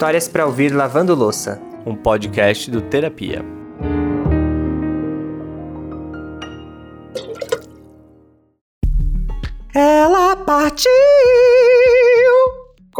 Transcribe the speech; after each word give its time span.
Histórias 0.00 0.26
para 0.26 0.46
ouvir 0.46 0.74
lavando 0.74 1.14
louça, 1.14 1.60
um 1.84 1.94
podcast 1.94 2.70
do 2.70 2.80
Terapia. 2.80 3.59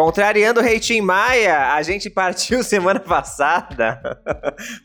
Contrariando 0.00 0.60
o 0.60 0.62
rei 0.62 0.80
Tim 0.80 1.02
Maia, 1.02 1.74
a 1.74 1.82
gente 1.82 2.08
partiu 2.08 2.64
semana 2.64 2.98
passada, 2.98 4.00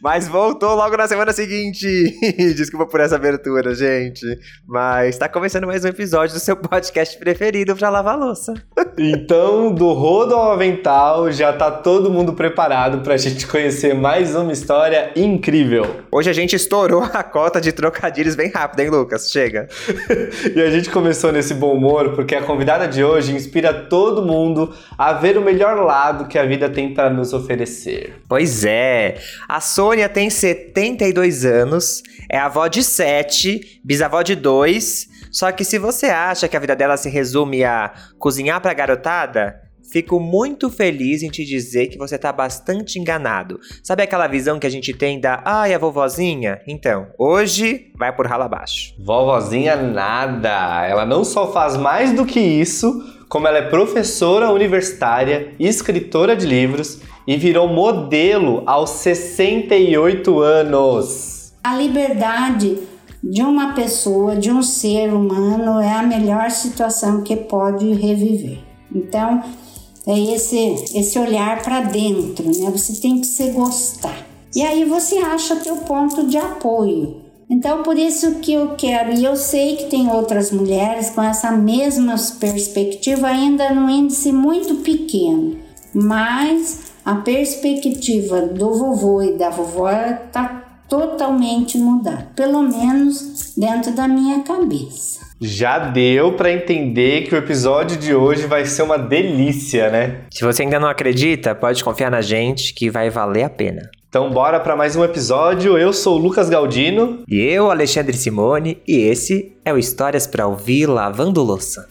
mas 0.02 0.27
voltou 0.27 0.75
logo 0.75 0.98
na 0.98 1.07
semana 1.07 1.31
seguinte. 1.31 1.88
Desculpa 2.54 2.86
por 2.86 2.99
essa 2.99 3.16
abertura, 3.16 3.73
gente. 3.73 4.26
Mas 4.67 5.17
tá 5.17 5.30
começando 5.30 5.67
mais 5.67 5.85
um 5.85 5.88
episódio 5.88 6.35
do 6.35 6.41
seu 6.41 6.57
podcast 6.57 7.17
preferido 7.17 7.77
pra 7.77 7.90
lavar 7.90 8.20
louça. 8.20 8.54
Então, 8.98 9.73
do 9.73 9.91
rodo 9.91 10.35
ao 10.35 10.54
avental, 10.54 11.29
já 11.29 11.52
tá 11.52 11.70
todo 11.70 12.09
mundo 12.09 12.32
preparado 12.32 13.02
pra 13.02 13.18
gente 13.18 13.45
conhecer 13.45 13.93
mais 13.93 14.34
uma 14.34 14.54
história 14.54 15.12
incrível. 15.18 15.98
Hoje 16.09 16.29
a 16.29 16.34
gente 16.34 16.55
estourou 16.55 17.04
a 17.04 17.21
cota 17.21 17.59
de 17.59 17.73
trocadilhos 17.73 18.35
bem 18.35 18.49
rápido, 18.49 18.79
hein, 18.79 18.90
Lucas? 18.90 19.29
Chega. 19.29 19.68
e 20.55 20.62
a 20.62 20.71
gente 20.71 20.90
começou 20.90 21.34
nesse 21.34 21.54
bom 21.54 21.73
humor 21.73 22.16
porque 22.16 22.35
a 22.35 22.41
convidada 22.41 22.88
de 22.88 23.04
hoje 23.04 23.35
inspira 23.35 23.73
todo 23.73 24.26
mundo 24.26 24.73
a 24.98 25.05
ver 25.14 25.38
o 25.38 25.41
melhor 25.41 25.77
lado 25.84 26.27
que 26.27 26.38
a 26.38 26.45
vida 26.45 26.70
tem 26.70 26.94
para 26.94 27.09
nos 27.09 27.34
oferecer. 27.34 28.22
Pois 28.27 28.63
é, 28.63 29.18
a 29.48 29.59
Sônia 29.59 30.09
tem 30.09 30.30
72 30.30 31.46
anos, 31.46 32.04
é 32.30 32.38
avó 32.38 32.68
de 32.68 32.84
7, 32.84 33.82
bisavó 33.84 34.22
de 34.22 34.36
2. 34.36 35.16
Só 35.32 35.52
que 35.52 35.66
se 35.66 35.77
você 35.77 36.07
acha 36.07 36.48
que 36.48 36.55
a 36.55 36.60
vida 36.60 36.76
dela 36.76 36.98
se 36.98 37.10
resume 37.10 37.63
a 37.63 37.94
cozinhar 38.18 38.62
pra 38.62 38.74
garotada, 38.74 39.66
Fico 39.91 40.20
muito 40.20 40.70
feliz 40.70 41.22
em 41.22 41.29
te 41.29 41.46
dizer 41.46 41.88
que 41.88 41.98
você 41.98 42.18
tá 42.18 42.32
bastante 42.32 42.99
enganado. 42.99 43.60
Sabe 43.84 44.04
aquela 44.04 44.27
visão 44.27 44.60
que 44.60 44.68
a 44.68 44.70
gente 44.70 44.94
tem 44.94 45.20
da 45.20 45.41
ai, 45.46 45.74
a 45.74 45.77
vovozinha? 45.77 46.60
Então, 46.68 47.07
hoje 47.18 47.91
vai 47.98 48.13
por 48.13 48.26
rala 48.26 48.46
abaixo. 48.46 48.94
Vovozinha 48.99 49.76
nada. 49.76 50.85
Ela 50.85 51.05
não 51.05 51.24
só 51.24 51.51
faz 51.51 51.77
mais 51.77 52.12
do 52.13 52.26
que 52.26 52.40
isso, 52.40 53.01
como 53.27 53.48
ela 53.48 53.57
é 53.57 53.70
professora 53.70 54.51
universitária, 54.51 55.54
escritora 55.59 56.35
de 56.35 56.45
livros 56.45 56.99
e 57.27 57.37
virou 57.37 57.67
modelo 57.67 58.63
aos 58.65 58.91
68 58.91 60.40
anos. 60.40 61.54
A 61.63 61.76
liberdade 61.76 62.77
de 63.23 63.41
uma 63.41 63.73
pessoa, 63.73 64.35
de 64.35 64.51
um 64.51 64.62
ser 64.62 65.12
humano, 65.12 65.79
é 65.79 65.91
a 65.91 66.03
melhor 66.03 66.51
situação 66.51 67.23
que 67.23 67.35
pode 67.35 67.91
reviver. 67.94 68.59
Então, 68.94 69.44
é 70.07 70.19
esse, 70.35 70.57
esse 70.95 71.17
olhar 71.17 71.63
para 71.63 71.81
dentro, 71.81 72.45
né? 72.45 72.69
Você 72.72 73.01
tem 73.01 73.19
que 73.19 73.25
se 73.25 73.50
gostar. 73.50 74.28
E 74.56 74.62
aí 74.62 74.85
você 74.85 75.17
acha 75.17 75.56
teu 75.56 75.78
ponto 75.78 76.28
de 76.28 76.38
apoio. 76.38 77.25
Então, 77.50 77.84
por 77.84 77.97
isso 77.97 78.40
que 78.40 78.53
eu 78.53 78.75
quero, 78.75 79.13
e 79.13 79.24
eu 79.24 79.35
sei 79.35 79.75
que 79.75 79.85
tem 79.85 80.09
outras 80.09 80.51
mulheres 80.51 81.12
com 81.12 81.22
essa 81.22 81.51
mesma 81.51 82.16
perspectiva, 82.40 83.28
ainda 83.28 83.72
num 83.74 83.90
índice 83.90 84.31
muito 84.31 84.75
pequeno, 84.75 85.57
mas 85.94 86.91
a 87.06 87.16
perspectiva 87.16 88.41
do 88.41 88.73
vovô 88.73 89.22
e 89.22 89.38
da 89.38 89.50
vovó 89.51 89.91
está 89.91 90.63
totalmente 90.90 91.78
mudada, 91.78 92.31
pelo 92.35 92.63
menos 92.63 93.53
dentro 93.56 93.91
da 93.91 94.07
minha 94.07 94.41
cabeça. 94.44 95.25
Já 95.40 95.78
deu 95.78 96.34
para 96.34 96.51
entender 96.51 97.28
que 97.28 97.35
o 97.35 97.38
episódio 97.38 97.97
de 97.97 98.16
hoje 98.16 98.47
vai 98.47 98.66
ser 98.66 98.84
uma 98.84 98.97
delícia, 98.97 99.91
né? 99.91 100.22
Se 100.31 100.44
você 100.44 100.63
ainda 100.63 100.79
não 100.79 100.88
acredita, 100.88 101.53
pode 101.53 101.83
confiar 101.83 102.09
na 102.09 102.22
gente 102.22 102.73
que 102.73 102.89
vai 102.89 103.09
valer 103.09 103.44
a 103.44 103.50
pena. 103.50 103.81
Então 104.15 104.31
bora 104.31 104.61
para 104.61 104.77
mais 104.77 104.95
um 104.95 105.03
episódio. 105.03 105.77
Eu 105.77 105.91
sou 105.91 106.15
o 106.15 106.17
Lucas 106.17 106.49
Galdino 106.49 107.25
e 107.27 107.37
eu, 107.37 107.69
Alexandre 107.69 108.15
Simone, 108.15 108.81
e 108.87 108.95
esse 108.95 109.57
é 109.65 109.73
o 109.73 109.77
Histórias 109.77 110.25
para 110.25 110.47
ouvir 110.47 110.85
lavando 110.85 111.43
louça. 111.43 111.89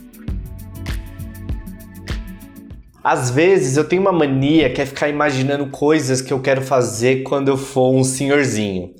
Às 3.04 3.28
vezes 3.28 3.76
eu 3.76 3.84
tenho 3.84 4.00
uma 4.00 4.10
mania 4.10 4.72
que 4.72 4.80
é 4.80 4.86
ficar 4.86 5.10
imaginando 5.10 5.66
coisas 5.66 6.22
que 6.22 6.32
eu 6.32 6.40
quero 6.40 6.62
fazer 6.62 7.24
quando 7.24 7.48
eu 7.48 7.58
for 7.58 7.94
um 7.94 8.02
senhorzinho. 8.02 8.94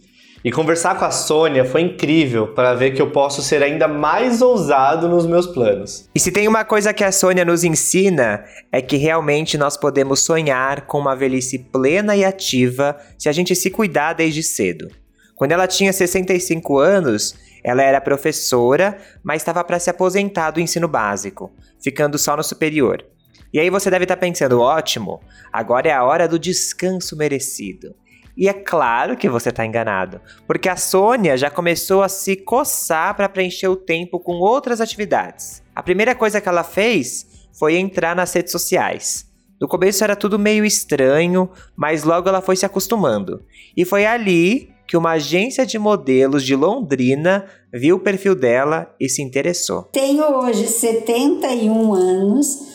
E 0.44 0.52
conversar 0.52 0.98
com 0.98 1.06
a 1.06 1.10
Sônia 1.10 1.64
foi 1.64 1.80
incrível 1.80 2.48
para 2.48 2.74
ver 2.74 2.90
que 2.90 3.00
eu 3.00 3.10
posso 3.10 3.40
ser 3.40 3.62
ainda 3.62 3.88
mais 3.88 4.42
ousado 4.42 5.08
nos 5.08 5.24
meus 5.24 5.46
planos. 5.46 6.06
E 6.14 6.20
se 6.20 6.30
tem 6.30 6.46
uma 6.46 6.66
coisa 6.66 6.92
que 6.92 7.02
a 7.02 7.10
Sônia 7.10 7.46
nos 7.46 7.64
ensina, 7.64 8.44
é 8.70 8.82
que 8.82 8.98
realmente 8.98 9.56
nós 9.56 9.78
podemos 9.78 10.20
sonhar 10.20 10.82
com 10.82 10.98
uma 10.98 11.16
velhice 11.16 11.58
plena 11.58 12.14
e 12.14 12.26
ativa 12.26 12.94
se 13.16 13.26
a 13.26 13.32
gente 13.32 13.56
se 13.56 13.70
cuidar 13.70 14.12
desde 14.12 14.42
cedo. 14.42 14.90
Quando 15.34 15.52
ela 15.52 15.66
tinha 15.66 15.94
65 15.94 16.78
anos, 16.78 17.34
ela 17.64 17.82
era 17.82 17.98
professora, 17.98 18.98
mas 19.22 19.40
estava 19.40 19.64
para 19.64 19.78
se 19.78 19.88
aposentar 19.88 20.50
do 20.50 20.60
ensino 20.60 20.86
básico, 20.86 21.50
ficando 21.82 22.18
só 22.18 22.36
no 22.36 22.44
superior. 22.44 23.02
E 23.50 23.58
aí 23.58 23.70
você 23.70 23.90
deve 23.90 24.04
estar 24.04 24.16
tá 24.16 24.20
pensando, 24.20 24.60
ótimo, 24.60 25.22
agora 25.50 25.88
é 25.88 25.92
a 25.92 26.04
hora 26.04 26.28
do 26.28 26.38
descanso 26.38 27.16
merecido. 27.16 27.94
E 28.36 28.48
é 28.48 28.52
claro 28.52 29.16
que 29.16 29.28
você 29.28 29.50
está 29.50 29.64
enganado, 29.64 30.20
porque 30.46 30.68
a 30.68 30.76
Sônia 30.76 31.36
já 31.36 31.50
começou 31.50 32.02
a 32.02 32.08
se 32.08 32.34
coçar 32.34 33.14
para 33.14 33.28
preencher 33.28 33.68
o 33.68 33.76
tempo 33.76 34.18
com 34.18 34.32
outras 34.32 34.80
atividades. 34.80 35.62
A 35.74 35.82
primeira 35.82 36.14
coisa 36.14 36.40
que 36.40 36.48
ela 36.48 36.64
fez 36.64 37.26
foi 37.52 37.76
entrar 37.76 38.16
nas 38.16 38.32
redes 38.32 38.50
sociais. 38.50 39.32
No 39.60 39.68
começo 39.68 40.02
era 40.02 40.16
tudo 40.16 40.38
meio 40.38 40.64
estranho, 40.64 41.48
mas 41.76 42.02
logo 42.02 42.28
ela 42.28 42.42
foi 42.42 42.56
se 42.56 42.66
acostumando. 42.66 43.42
E 43.76 43.84
foi 43.84 44.04
ali 44.04 44.68
que 44.86 44.96
uma 44.96 45.12
agência 45.12 45.64
de 45.64 45.78
modelos 45.78 46.44
de 46.44 46.56
Londrina 46.56 47.46
viu 47.72 47.96
o 47.96 48.00
perfil 48.00 48.34
dela 48.34 48.92
e 49.00 49.08
se 49.08 49.22
interessou. 49.22 49.84
Tenho 49.92 50.24
hoje 50.24 50.66
71 50.66 51.94
anos. 51.94 52.74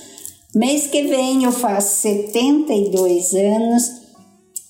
Mês 0.56 0.88
que 0.88 1.04
vem 1.04 1.44
eu 1.44 1.52
faço 1.52 2.02
72 2.02 3.34
anos 3.34 3.99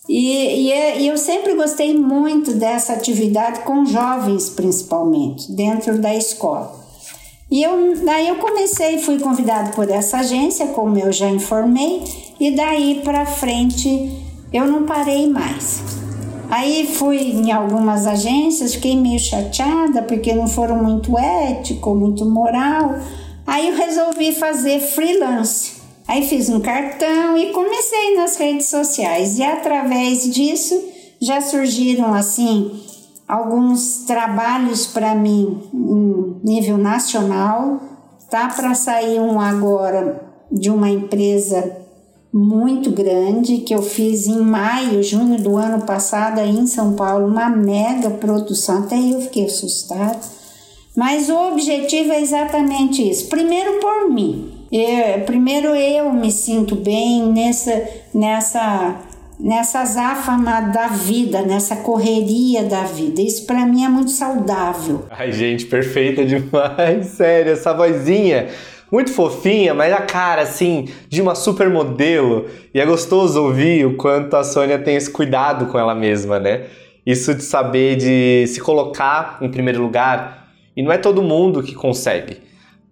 e, 0.09 0.65
e, 0.65 0.71
é, 0.71 0.99
e, 1.01 1.07
eu 1.07 1.19
sempre 1.19 1.53
gostei 1.53 1.95
muito 1.95 2.53
dessa 2.53 2.93
atividade 2.93 3.59
com 3.59 3.85
jovens, 3.85 4.49
principalmente, 4.49 5.51
dentro 5.51 5.99
da 5.99 6.15
escola. 6.15 6.75
E 7.51 7.61
eu, 7.61 7.95
daí 8.03 8.27
eu 8.27 8.37
comecei, 8.37 8.97
fui 8.97 9.19
convidado 9.19 9.69
por 9.73 9.87
essa 9.87 10.17
agência, 10.17 10.65
como 10.67 10.97
eu 10.97 11.11
já 11.11 11.29
informei, 11.29 12.03
e 12.39 12.49
daí 12.55 13.01
para 13.03 13.23
frente 13.27 14.11
eu 14.51 14.65
não 14.65 14.83
parei 14.87 15.27
mais. 15.27 15.79
Aí 16.49 16.89
fui 16.91 17.17
em 17.17 17.51
algumas 17.51 18.07
agências, 18.07 18.73
fiquei 18.73 18.97
meio 18.97 19.19
chateada 19.19 20.01
porque 20.01 20.33
não 20.33 20.47
foram 20.47 20.83
muito 20.83 21.15
ético, 21.19 21.93
muito 21.93 22.25
moral. 22.25 22.95
Aí 23.45 23.69
eu 23.69 23.75
resolvi 23.75 24.31
fazer 24.31 24.79
freelance. 24.79 25.78
Aí 26.09 26.27
fiz 26.27 26.49
um 26.49 26.59
cartão 26.59 27.37
e 27.37 27.51
comecei 27.51 28.15
nas 28.15 28.35
redes 28.35 28.65
sociais 28.65 29.37
e 29.37 29.43
através 29.43 30.23
disso 30.23 30.73
já 31.21 31.39
surgiram 31.39 32.15
assim 32.15 32.81
alguns 33.27 34.05
trabalhos 34.07 34.87
para 34.87 35.13
mim 35.13 35.61
em 35.71 36.41
nível 36.43 36.79
nacional. 36.79 37.79
Tá 38.27 38.47
para 38.47 38.73
sair 38.73 39.19
um 39.19 39.39
agora 39.39 40.19
de 40.51 40.71
uma 40.71 40.89
empresa 40.89 41.77
muito 42.33 42.89
grande 42.89 43.59
que 43.59 43.75
eu 43.75 43.83
fiz 43.83 44.25
em 44.25 44.41
maio, 44.41 45.03
junho 45.03 45.39
do 45.39 45.57
ano 45.57 45.85
passado 45.85 46.39
aí 46.39 46.57
em 46.57 46.65
São 46.65 46.95
Paulo, 46.95 47.27
uma 47.27 47.51
mega 47.51 48.09
produção, 48.09 48.79
até 48.79 48.97
eu 48.97 49.21
fiquei 49.21 49.45
assustada. 49.45 50.19
Mas 50.97 51.29
o 51.29 51.37
objetivo 51.51 52.11
é 52.11 52.19
exatamente 52.19 53.07
isso. 53.07 53.27
Primeiro 53.27 53.79
por 53.79 54.09
mim, 54.09 54.58
eu, 54.71 55.21
primeiro 55.21 55.75
eu 55.75 56.13
me 56.13 56.31
sinto 56.31 56.75
bem 56.75 57.31
nessa, 57.31 57.83
nessa, 58.13 58.95
nessa 59.39 59.79
azáfama 59.81 60.61
da 60.61 60.87
vida, 60.87 61.41
nessa 61.41 61.77
correria 61.77 62.63
da 62.63 62.83
vida. 62.83 63.21
Isso 63.21 63.45
para 63.45 63.65
mim 63.65 63.83
é 63.83 63.89
muito 63.89 64.11
saudável. 64.11 65.05
Ai, 65.09 65.31
gente, 65.31 65.65
perfeita 65.65 66.25
demais, 66.25 67.07
sério, 67.17 67.53
essa 67.53 67.73
vozinha 67.73 68.47
muito 68.91 69.13
fofinha, 69.13 69.73
mas 69.73 69.93
a 69.93 70.01
cara 70.01 70.41
assim 70.41 70.87
de 71.07 71.21
uma 71.21 71.35
supermodelo. 71.35 72.47
E 72.73 72.79
é 72.79 72.85
gostoso 72.85 73.41
ouvir 73.41 73.85
o 73.85 73.95
quanto 73.95 74.35
a 74.35 74.43
Sônia 74.43 74.79
tem 74.79 74.95
esse 74.95 75.09
cuidado 75.09 75.67
com 75.67 75.77
ela 75.77 75.93
mesma, 75.93 76.39
né? 76.39 76.65
Isso 77.05 77.33
de 77.33 77.43
saber 77.43 77.95
de 77.95 78.45
se 78.47 78.59
colocar 78.59 79.37
em 79.41 79.49
primeiro 79.49 79.81
lugar. 79.81 80.49
E 80.75 80.81
não 80.81 80.91
é 80.91 80.97
todo 80.97 81.21
mundo 81.21 81.61
que 81.61 81.73
consegue. 81.73 82.48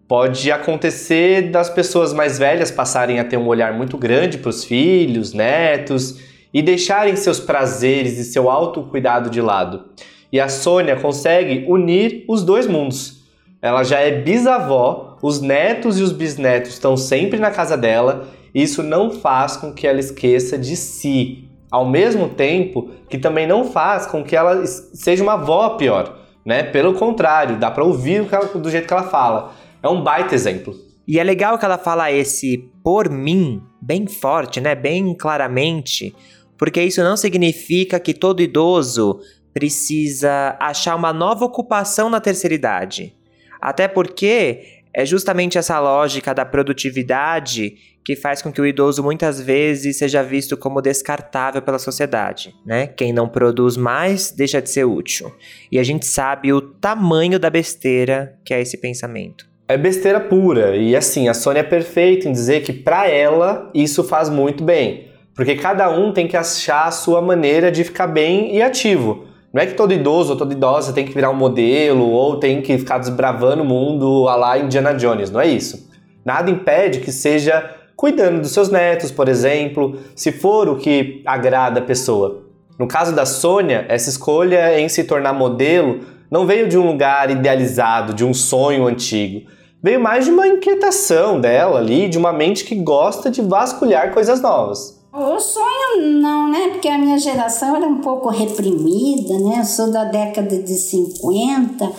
Pode 0.07 0.51
acontecer 0.51 1.51
das 1.51 1.69
pessoas 1.69 2.13
mais 2.13 2.39
velhas 2.39 2.71
passarem 2.71 3.19
a 3.19 3.25
ter 3.25 3.37
um 3.37 3.47
olhar 3.47 3.73
muito 3.73 3.97
grande 3.97 4.37
para 4.37 4.49
os 4.49 4.63
filhos, 4.63 5.33
netos 5.33 6.19
e 6.53 6.61
deixarem 6.61 7.15
seus 7.15 7.39
prazeres 7.39 8.17
e 8.17 8.23
seu 8.23 8.49
autocuidado 8.49 9.29
de 9.29 9.41
lado. 9.41 9.85
E 10.31 10.39
a 10.39 10.47
Sônia 10.47 10.95
consegue 10.95 11.65
unir 11.67 12.23
os 12.27 12.43
dois 12.43 12.67
mundos. 12.67 13.23
Ela 13.61 13.83
já 13.83 13.99
é 13.99 14.11
bisavó, 14.11 15.17
os 15.21 15.41
netos 15.41 15.99
e 15.99 16.03
os 16.03 16.11
bisnetos 16.11 16.71
estão 16.71 16.95
sempre 16.95 17.39
na 17.39 17.51
casa 17.51 17.75
dela 17.75 18.27
isso 18.57 18.81
não 18.81 19.11
faz 19.11 19.55
com 19.55 19.71
que 19.71 19.85
ela 19.85 19.99
esqueça 19.99 20.57
de 20.57 20.75
si, 20.75 21.47
ao 21.69 21.85
mesmo 21.85 22.29
tempo 22.29 22.89
que 23.07 23.19
também 23.19 23.45
não 23.45 23.65
faz 23.65 24.07
com 24.07 24.23
que 24.23 24.35
ela 24.35 24.65
seja 24.65 25.21
uma 25.21 25.33
avó 25.33 25.69
pior, 25.77 26.17
né? 26.43 26.63
Pelo 26.63 26.95
contrário, 26.95 27.57
dá 27.57 27.69
para 27.69 27.83
ouvir 27.83 28.27
do 28.55 28.71
jeito 28.71 28.87
que 28.87 28.93
ela 28.93 29.03
fala. 29.03 29.51
É 29.81 29.87
um 29.87 30.03
baita 30.03 30.35
exemplo. 30.35 30.75
E 31.07 31.19
é 31.19 31.23
legal 31.23 31.57
que 31.57 31.65
ela 31.65 31.77
fala 31.77 32.11
esse 32.11 32.69
por 32.83 33.09
mim 33.09 33.61
bem 33.81 34.07
forte, 34.07 34.59
né? 34.59 34.75
Bem 34.75 35.15
claramente, 35.15 36.13
porque 36.57 36.81
isso 36.83 37.01
não 37.01 37.15
significa 37.15 37.99
que 37.99 38.13
todo 38.13 38.41
idoso 38.41 39.19
precisa 39.53 40.57
achar 40.59 40.95
uma 40.95 41.13
nova 41.13 41.45
ocupação 41.45 42.09
na 42.09 42.19
terceira 42.19 42.53
idade. 42.53 43.15
Até 43.61 43.87
porque 43.87 44.81
é 44.93 45.05
justamente 45.05 45.57
essa 45.57 45.79
lógica 45.79 46.33
da 46.33 46.45
produtividade 46.45 47.75
que 48.03 48.15
faz 48.15 48.41
com 48.41 48.51
que 48.51 48.61
o 48.61 48.65
idoso 48.65 49.03
muitas 49.03 49.41
vezes 49.41 49.97
seja 49.97 50.23
visto 50.23 50.55
como 50.55 50.81
descartável 50.81 51.61
pela 51.61 51.77
sociedade, 51.77 52.55
né? 52.65 52.87
Quem 52.87 53.11
não 53.11 53.27
produz 53.27 53.75
mais 53.77 54.31
deixa 54.31 54.61
de 54.61 54.69
ser 54.69 54.85
útil. 54.85 55.33
E 55.71 55.77
a 55.77 55.83
gente 55.83 56.05
sabe 56.05 56.53
o 56.53 56.61
tamanho 56.61 57.39
da 57.39 57.49
besteira 57.49 58.37
que 58.45 58.53
é 58.53 58.61
esse 58.61 58.77
pensamento. 58.77 59.45
É 59.69 59.75
besteira 59.75 60.19
pura. 60.19 60.77
E 60.77 60.95
assim, 60.95 61.27
a 61.27 61.33
Sônia 61.33 61.59
é 61.59 61.63
perfeita 61.63 62.29
em 62.29 62.31
dizer 62.31 62.61
que 62.61 62.71
para 62.71 63.09
ela 63.09 63.69
isso 63.73 64.01
faz 64.03 64.29
muito 64.29 64.63
bem. 64.63 65.07
Porque 65.35 65.55
cada 65.55 65.89
um 65.89 66.13
tem 66.13 66.25
que 66.25 66.37
achar 66.37 66.87
a 66.87 66.91
sua 66.91 67.21
maneira 67.21 67.69
de 67.69 67.83
ficar 67.83 68.07
bem 68.07 68.55
e 68.55 68.61
ativo. 68.61 69.25
Não 69.53 69.61
é 69.61 69.65
que 69.65 69.73
todo 69.73 69.93
idoso 69.93 70.31
ou 70.31 70.37
toda 70.37 70.53
idosa 70.53 70.93
tem 70.93 71.05
que 71.05 71.13
virar 71.13 71.29
um 71.29 71.35
modelo 71.35 72.09
ou 72.09 72.39
tem 72.39 72.61
que 72.61 72.77
ficar 72.77 72.97
desbravando 72.97 73.61
o 73.61 73.65
mundo 73.65 74.27
a 74.29 74.35
lá 74.35 74.57
Indiana 74.57 74.93
Jones, 74.93 75.29
não 75.29 75.41
é 75.41 75.47
isso. 75.47 75.89
Nada 76.23 76.49
impede 76.49 76.99
que 76.99 77.11
seja 77.11 77.75
cuidando 77.95 78.41
dos 78.41 78.51
seus 78.51 78.69
netos, 78.69 79.11
por 79.11 79.27
exemplo, 79.27 79.99
se 80.15 80.31
for 80.31 80.69
o 80.69 80.75
que 80.75 81.21
agrada 81.25 81.79
a 81.79 81.83
pessoa. 81.83 82.43
No 82.77 82.87
caso 82.87 83.15
da 83.15 83.25
Sônia, 83.25 83.85
essa 83.89 84.09
escolha 84.09 84.79
em 84.79 84.87
se 84.87 85.03
tornar 85.03 85.33
modelo 85.33 86.01
não 86.29 86.45
veio 86.45 86.67
de 86.67 86.77
um 86.77 86.85
lugar 86.85 87.31
idealizado, 87.31 88.13
de 88.13 88.23
um 88.23 88.33
sonho 88.33 88.85
antigo. 88.85 89.49
Veio 89.81 89.99
mais 89.99 90.25
de 90.25 90.31
uma 90.31 90.47
inquietação 90.47 91.39
dela 91.39 91.79
ali, 91.79 92.09
de 92.09 92.17
uma 92.17 92.33
mente 92.33 92.65
que 92.65 92.75
gosta 92.75 93.29
de 93.29 93.41
vasculhar 93.41 94.13
coisas 94.13 94.41
novas. 94.41 94.97
O 95.13 95.39
sonho 95.39 96.19
não, 96.19 96.49
né? 96.49 96.69
Porque 96.69 96.87
a 96.87 96.97
minha 96.97 97.17
geração 97.17 97.75
era 97.75 97.87
um 97.87 98.01
pouco 98.01 98.29
reprimida, 98.29 99.39
né? 99.39 99.59
Eu 99.59 99.65
sou 99.65 99.91
da 99.91 100.03
década 100.03 100.57
de 100.61 100.73
50, 100.73 101.91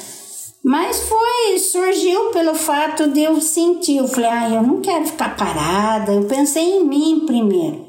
mas 0.65 1.01
foi, 1.01 1.59
surgiu 1.59 2.31
pelo 2.31 2.55
fato 2.55 3.09
de 3.09 3.23
eu 3.23 3.41
sentir, 3.41 3.97
eu 3.97 4.09
falei, 4.09 4.31
ah, 4.31 4.51
eu 4.51 4.63
não 4.63 4.81
quero 4.81 5.07
ficar 5.07 5.37
parada, 5.37 6.13
eu 6.13 6.25
pensei 6.25 6.79
em 6.79 6.85
mim 6.85 7.25
primeiro. 7.27 7.87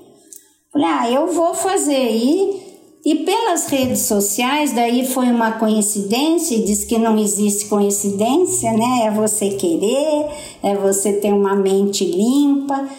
Falei, 0.71 0.87
ah, 0.87 1.11
eu 1.11 1.27
vou 1.27 1.53
fazer 1.53 2.11
e 2.11 2.68
e 3.05 3.15
pelas 3.15 3.67
redes 3.67 4.01
sociais, 4.01 4.73
daí 4.73 5.07
foi 5.07 5.27
uma 5.27 5.53
coincidência, 5.53 6.59
diz 6.59 6.83
que 6.83 6.97
não 6.97 7.17
existe 7.17 7.65
coincidência, 7.65 8.73
né? 8.73 9.05
É 9.05 9.11
você 9.11 9.51
querer, 9.51 10.27
é 10.61 10.75
você 10.75 11.13
ter 11.13 11.31
uma 11.31 11.55
mente 11.55 12.03
limpa. 12.03 12.89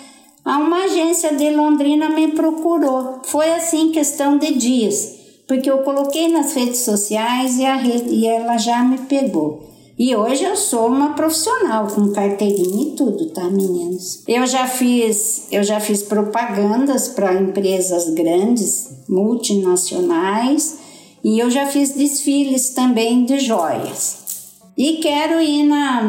Uma 0.44 0.84
agência 0.84 1.34
de 1.34 1.50
Londrina 1.50 2.08
me 2.08 2.28
procurou. 2.28 3.20
Foi 3.24 3.50
assim, 3.52 3.92
questão 3.92 4.38
de 4.38 4.54
dias, 4.54 5.16
porque 5.46 5.70
eu 5.70 5.78
coloquei 5.78 6.28
nas 6.28 6.54
redes 6.54 6.80
sociais 6.80 7.58
e, 7.58 7.66
a 7.66 7.76
rede, 7.76 8.08
e 8.08 8.26
ela 8.26 8.56
já 8.56 8.82
me 8.82 8.98
pegou. 8.98 9.68
E 9.98 10.16
hoje 10.16 10.44
eu 10.44 10.56
sou 10.56 10.86
uma 10.86 11.12
profissional 11.12 11.86
com 11.88 12.10
carteirinha 12.10 12.84
e 12.84 12.96
tudo, 12.96 13.26
tá, 13.26 13.44
meninos? 13.50 14.22
Eu 14.26 14.46
já 14.46 14.66
fiz, 14.66 15.46
eu 15.52 15.62
já 15.62 15.78
fiz 15.78 16.02
propagandas 16.02 17.08
para 17.08 17.34
empresas 17.34 18.08
grandes, 18.08 18.88
multinacionais, 19.10 20.78
e 21.22 21.38
eu 21.38 21.50
já 21.50 21.66
fiz 21.66 21.94
desfiles 21.94 22.70
também 22.70 23.24
de 23.24 23.40
joias. 23.40 24.60
E 24.78 24.98
quero 24.98 25.40
ir 25.40 25.64
na, 25.64 26.02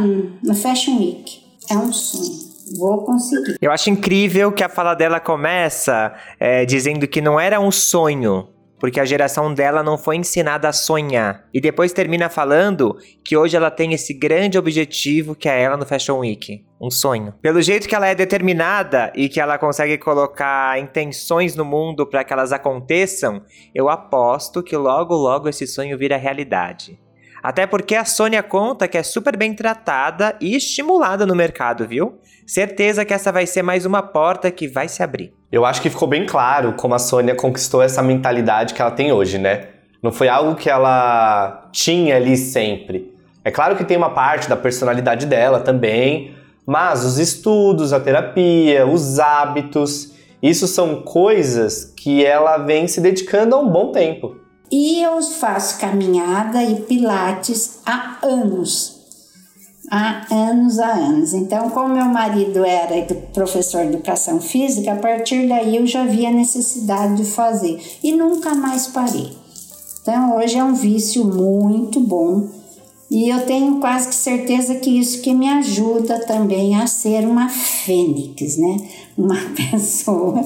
na 0.43 0.53
Fashion 0.53 0.97
Week. 0.99 1.41
É 1.69 1.75
um 1.75 1.91
sonho. 1.91 2.51
Vou 2.77 2.99
conseguir. 2.99 3.57
Eu 3.61 3.71
acho 3.71 3.89
incrível 3.89 4.51
que 4.51 4.63
a 4.63 4.69
fala 4.69 4.93
dela 4.93 5.19
começa 5.19 6.15
é, 6.39 6.63
dizendo 6.63 7.05
que 7.05 7.19
não 7.19 7.37
era 7.37 7.59
um 7.59 7.71
sonho, 7.71 8.47
porque 8.81 8.99
a 8.99 9.05
geração 9.05 9.53
dela 9.53 9.83
não 9.83 9.95
foi 9.95 10.15
ensinada 10.15 10.67
a 10.67 10.73
sonhar. 10.73 11.45
E 11.53 11.61
depois 11.61 11.93
termina 11.93 12.29
falando 12.29 12.97
que 13.23 13.37
hoje 13.37 13.55
ela 13.55 13.69
tem 13.69 13.93
esse 13.93 14.11
grande 14.11 14.57
objetivo 14.57 15.35
que 15.35 15.47
é 15.47 15.61
ela 15.61 15.77
no 15.77 15.85
Fashion 15.85 16.17
Week. 16.17 16.65
Um 16.81 16.89
sonho. 16.89 17.31
Pelo 17.43 17.61
jeito 17.61 17.87
que 17.87 17.93
ela 17.93 18.07
é 18.07 18.15
determinada 18.15 19.13
e 19.15 19.29
que 19.29 19.39
ela 19.39 19.59
consegue 19.59 19.99
colocar 19.99 20.79
intenções 20.79 21.55
no 21.55 21.63
mundo 21.63 22.07
para 22.07 22.23
que 22.23 22.33
elas 22.33 22.51
aconteçam, 22.51 23.43
eu 23.75 23.87
aposto 23.87 24.63
que 24.63 24.75
logo 24.75 25.13
logo 25.13 25.47
esse 25.47 25.67
sonho 25.67 25.95
vira 25.95 26.17
realidade. 26.17 26.99
Até 27.43 27.67
porque 27.67 27.93
a 27.93 28.03
Sônia 28.03 28.41
conta 28.41 28.87
que 28.87 28.97
é 28.97 29.03
super 29.03 29.37
bem 29.37 29.53
tratada 29.53 30.35
e 30.41 30.55
estimulada 30.55 31.23
no 31.23 31.35
mercado, 31.35 31.87
viu? 31.87 32.19
Certeza 32.47 33.05
que 33.05 33.13
essa 33.13 33.31
vai 33.31 33.45
ser 33.45 33.61
mais 33.61 33.85
uma 33.85 34.01
porta 34.01 34.49
que 34.49 34.67
vai 34.67 34.87
se 34.87 35.03
abrir. 35.03 35.39
Eu 35.51 35.65
acho 35.65 35.81
que 35.81 35.89
ficou 35.89 36.07
bem 36.07 36.25
claro 36.25 36.73
como 36.73 36.95
a 36.95 36.99
Sônia 36.99 37.35
conquistou 37.35 37.81
essa 37.81 38.01
mentalidade 38.01 38.73
que 38.73 38.81
ela 38.81 38.91
tem 38.91 39.11
hoje, 39.11 39.37
né? 39.37 39.67
Não 40.01 40.11
foi 40.11 40.29
algo 40.29 40.55
que 40.55 40.69
ela 40.69 41.67
tinha 41.73 42.15
ali 42.15 42.37
sempre. 42.37 43.13
É 43.43 43.51
claro 43.51 43.75
que 43.75 43.83
tem 43.83 43.97
uma 43.97 44.11
parte 44.11 44.47
da 44.47 44.55
personalidade 44.55 45.25
dela 45.25 45.59
também, 45.59 46.33
mas 46.65 47.03
os 47.03 47.17
estudos, 47.17 47.91
a 47.91 47.99
terapia, 47.99 48.87
os 48.87 49.19
hábitos, 49.19 50.13
isso 50.41 50.67
são 50.67 51.01
coisas 51.01 51.93
que 51.97 52.25
ela 52.25 52.57
vem 52.57 52.87
se 52.87 53.01
dedicando 53.01 53.55
há 53.55 53.59
um 53.59 53.67
bom 53.67 53.91
tempo. 53.91 54.37
E 54.71 55.03
eu 55.03 55.21
faço 55.21 55.79
caminhada 55.79 56.63
e 56.63 56.81
pilates 56.81 57.81
há 57.85 58.17
anos. 58.23 58.90
Há 59.93 60.25
anos, 60.33 60.79
há 60.79 60.93
anos. 60.93 61.33
Então, 61.33 61.69
como 61.69 61.93
meu 61.93 62.05
marido 62.05 62.63
era 62.63 63.05
professor 63.33 63.81
de 63.81 63.95
educação 63.95 64.39
física, 64.39 64.93
a 64.93 64.95
partir 64.95 65.49
daí 65.49 65.75
eu 65.75 65.85
já 65.85 66.05
vi 66.05 66.25
a 66.25 66.31
necessidade 66.31 67.17
de 67.17 67.25
fazer 67.25 67.77
e 68.01 68.13
nunca 68.13 68.55
mais 68.55 68.87
parei. 68.87 69.33
Então, 70.01 70.37
hoje 70.37 70.57
é 70.57 70.63
um 70.63 70.73
vício 70.73 71.25
muito 71.25 71.99
bom 71.99 72.47
e 73.09 73.27
eu 73.27 73.45
tenho 73.45 73.81
quase 73.81 74.07
que 74.07 74.15
certeza 74.15 74.75
que 74.75 74.97
isso 74.97 75.21
que 75.21 75.33
me 75.33 75.49
ajuda 75.49 76.25
também 76.25 76.73
a 76.77 76.87
ser 76.87 77.27
uma 77.27 77.49
fênix, 77.49 78.57
né? 78.57 78.77
Uma 79.17 79.35
pessoa 79.71 80.41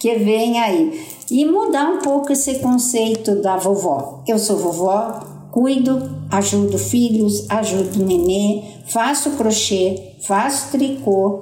que 0.00 0.16
vem 0.16 0.58
aí 0.58 1.06
e 1.30 1.44
mudar 1.44 1.88
um 1.88 1.98
pouco 1.98 2.32
esse 2.32 2.56
conceito 2.56 3.40
da 3.40 3.56
vovó. 3.56 4.24
Eu 4.26 4.40
sou 4.40 4.56
vovó, 4.56 5.20
cuido, 5.52 6.10
ajudo 6.30 6.76
filhos, 6.76 7.48
ajudo 7.48 8.04
nenê, 8.04 8.77
faço 8.88 9.30
crochê, 9.32 10.14
faço 10.20 10.70
tricô, 10.72 11.40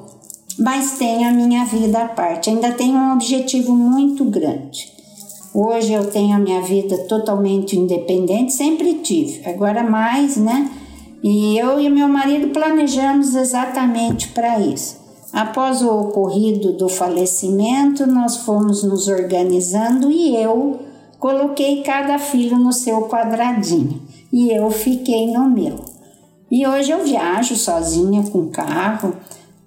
mas 0.58 0.92
tenho 0.98 1.28
a 1.28 1.32
minha 1.32 1.64
vida 1.64 2.02
à 2.02 2.08
parte. 2.08 2.50
Ainda 2.50 2.72
tenho 2.72 2.96
um 2.96 3.12
objetivo 3.12 3.72
muito 3.74 4.24
grande. 4.24 4.92
Hoje 5.54 5.92
eu 5.92 6.10
tenho 6.10 6.36
a 6.36 6.38
minha 6.38 6.60
vida 6.60 6.98
totalmente 7.04 7.78
independente, 7.78 8.52
sempre 8.52 8.94
tive, 8.94 9.48
agora 9.48 9.82
mais, 9.82 10.36
né? 10.36 10.70
E 11.22 11.58
eu 11.58 11.80
e 11.80 11.88
meu 11.88 12.08
marido 12.08 12.48
planejamos 12.48 13.34
exatamente 13.34 14.28
para 14.28 14.60
isso. 14.60 14.96
Após 15.32 15.82
o 15.82 15.88
ocorrido 15.88 16.72
do 16.72 16.88
falecimento, 16.88 18.06
nós 18.06 18.38
fomos 18.38 18.82
nos 18.82 19.08
organizando 19.08 20.10
e 20.10 20.36
eu 20.36 20.78
coloquei 21.18 21.82
cada 21.82 22.18
filho 22.18 22.58
no 22.58 22.72
seu 22.72 23.02
quadradinho 23.02 24.02
e 24.32 24.50
eu 24.50 24.70
fiquei 24.70 25.32
no 25.32 25.48
meu. 25.48 25.95
E 26.50 26.64
hoje 26.64 26.92
eu 26.92 27.02
viajo 27.02 27.56
sozinha 27.56 28.22
com 28.30 28.48
carro. 28.48 29.14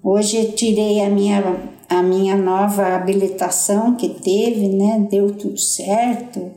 Hoje 0.02 0.52
tirei 0.52 1.00
a 1.02 1.10
minha, 1.10 1.42
a 1.88 2.02
minha 2.02 2.36
nova 2.36 2.94
habilitação 2.94 3.94
que 3.94 4.08
teve, 4.08 4.68
né? 4.68 5.06
Deu 5.10 5.34
tudo 5.34 5.58
certo. 5.58 6.50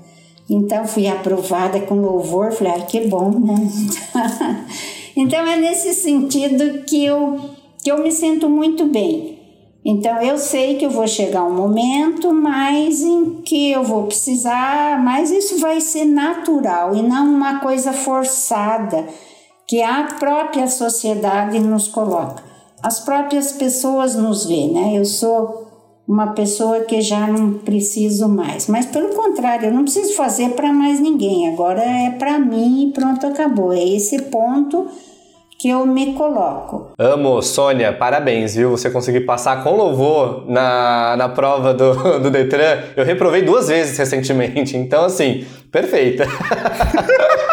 Então 0.49 0.87
fui 0.87 1.07
aprovada 1.07 1.81
com 1.81 1.95
louvor. 1.95 2.53
Falei, 2.53 2.73
ah, 2.73 2.81
que 2.85 3.01
bom, 3.01 3.31
né? 3.31 3.69
então 5.15 5.45
é 5.45 5.57
nesse 5.57 5.93
sentido 5.93 6.83
que 6.85 7.03
eu 7.03 7.39
que 7.83 7.91
eu 7.91 8.01
me 8.01 8.11
sinto 8.13 8.49
muito 8.49 8.85
bem. 8.85 9.37
Então 9.83 10.21
eu 10.21 10.37
sei 10.37 10.77
que 10.77 10.85
eu 10.85 10.89
vou 10.89 11.05
chegar 11.05 11.43
um 11.43 11.53
momento 11.53 12.33
mais 12.33 13.01
em 13.01 13.41
que 13.41 13.71
eu 13.71 13.83
vou 13.83 14.03
precisar, 14.03 15.03
mas 15.03 15.29
isso 15.29 15.59
vai 15.59 15.81
ser 15.81 16.05
natural 16.05 16.95
e 16.95 17.01
não 17.01 17.25
uma 17.25 17.59
coisa 17.59 17.91
forçada 17.91 19.05
que 19.67 19.81
a 19.81 20.07
própria 20.19 20.67
sociedade 20.67 21.59
nos 21.59 21.87
coloca. 21.87 22.43
As 22.81 22.99
próprias 22.99 23.53
pessoas 23.53 24.15
nos 24.15 24.45
veem, 24.45 24.73
né? 24.73 24.91
Eu 24.97 25.05
sou 25.05 25.63
uma 26.07 26.33
pessoa 26.33 26.81
que 26.81 27.01
já 27.01 27.27
não 27.27 27.53
preciso 27.53 28.27
mais, 28.27 28.67
mas 28.67 28.85
pelo 28.85 29.09
contrário, 29.15 29.67
eu 29.67 29.73
não 29.73 29.83
preciso 29.83 30.15
fazer 30.15 30.49
para 30.49 30.73
mais 30.73 30.99
ninguém. 30.99 31.49
Agora 31.49 31.81
é 31.81 32.11
para 32.11 32.37
mim 32.39 32.89
e 32.89 32.91
pronto, 32.91 33.25
acabou. 33.25 33.71
É 33.71 33.81
esse 33.81 34.23
ponto 34.23 34.87
que 35.57 35.69
eu 35.69 35.85
me 35.85 36.13
coloco. 36.13 36.91
Amo, 36.99 37.41
Sônia, 37.41 37.93
parabéns, 37.93 38.53
viu? 38.53 38.71
Você 38.71 38.89
conseguiu 38.89 39.25
passar 39.25 39.63
com 39.63 39.77
louvor 39.77 40.43
na, 40.45 41.15
na 41.15 41.29
prova 41.29 41.73
do, 41.73 42.19
do 42.19 42.29
Detran. 42.29 42.79
Eu 42.97 43.05
reprovei 43.05 43.43
duas 43.43 43.69
vezes 43.69 43.97
recentemente, 43.97 44.75
então 44.75 45.05
assim, 45.05 45.45
perfeita. 45.71 46.27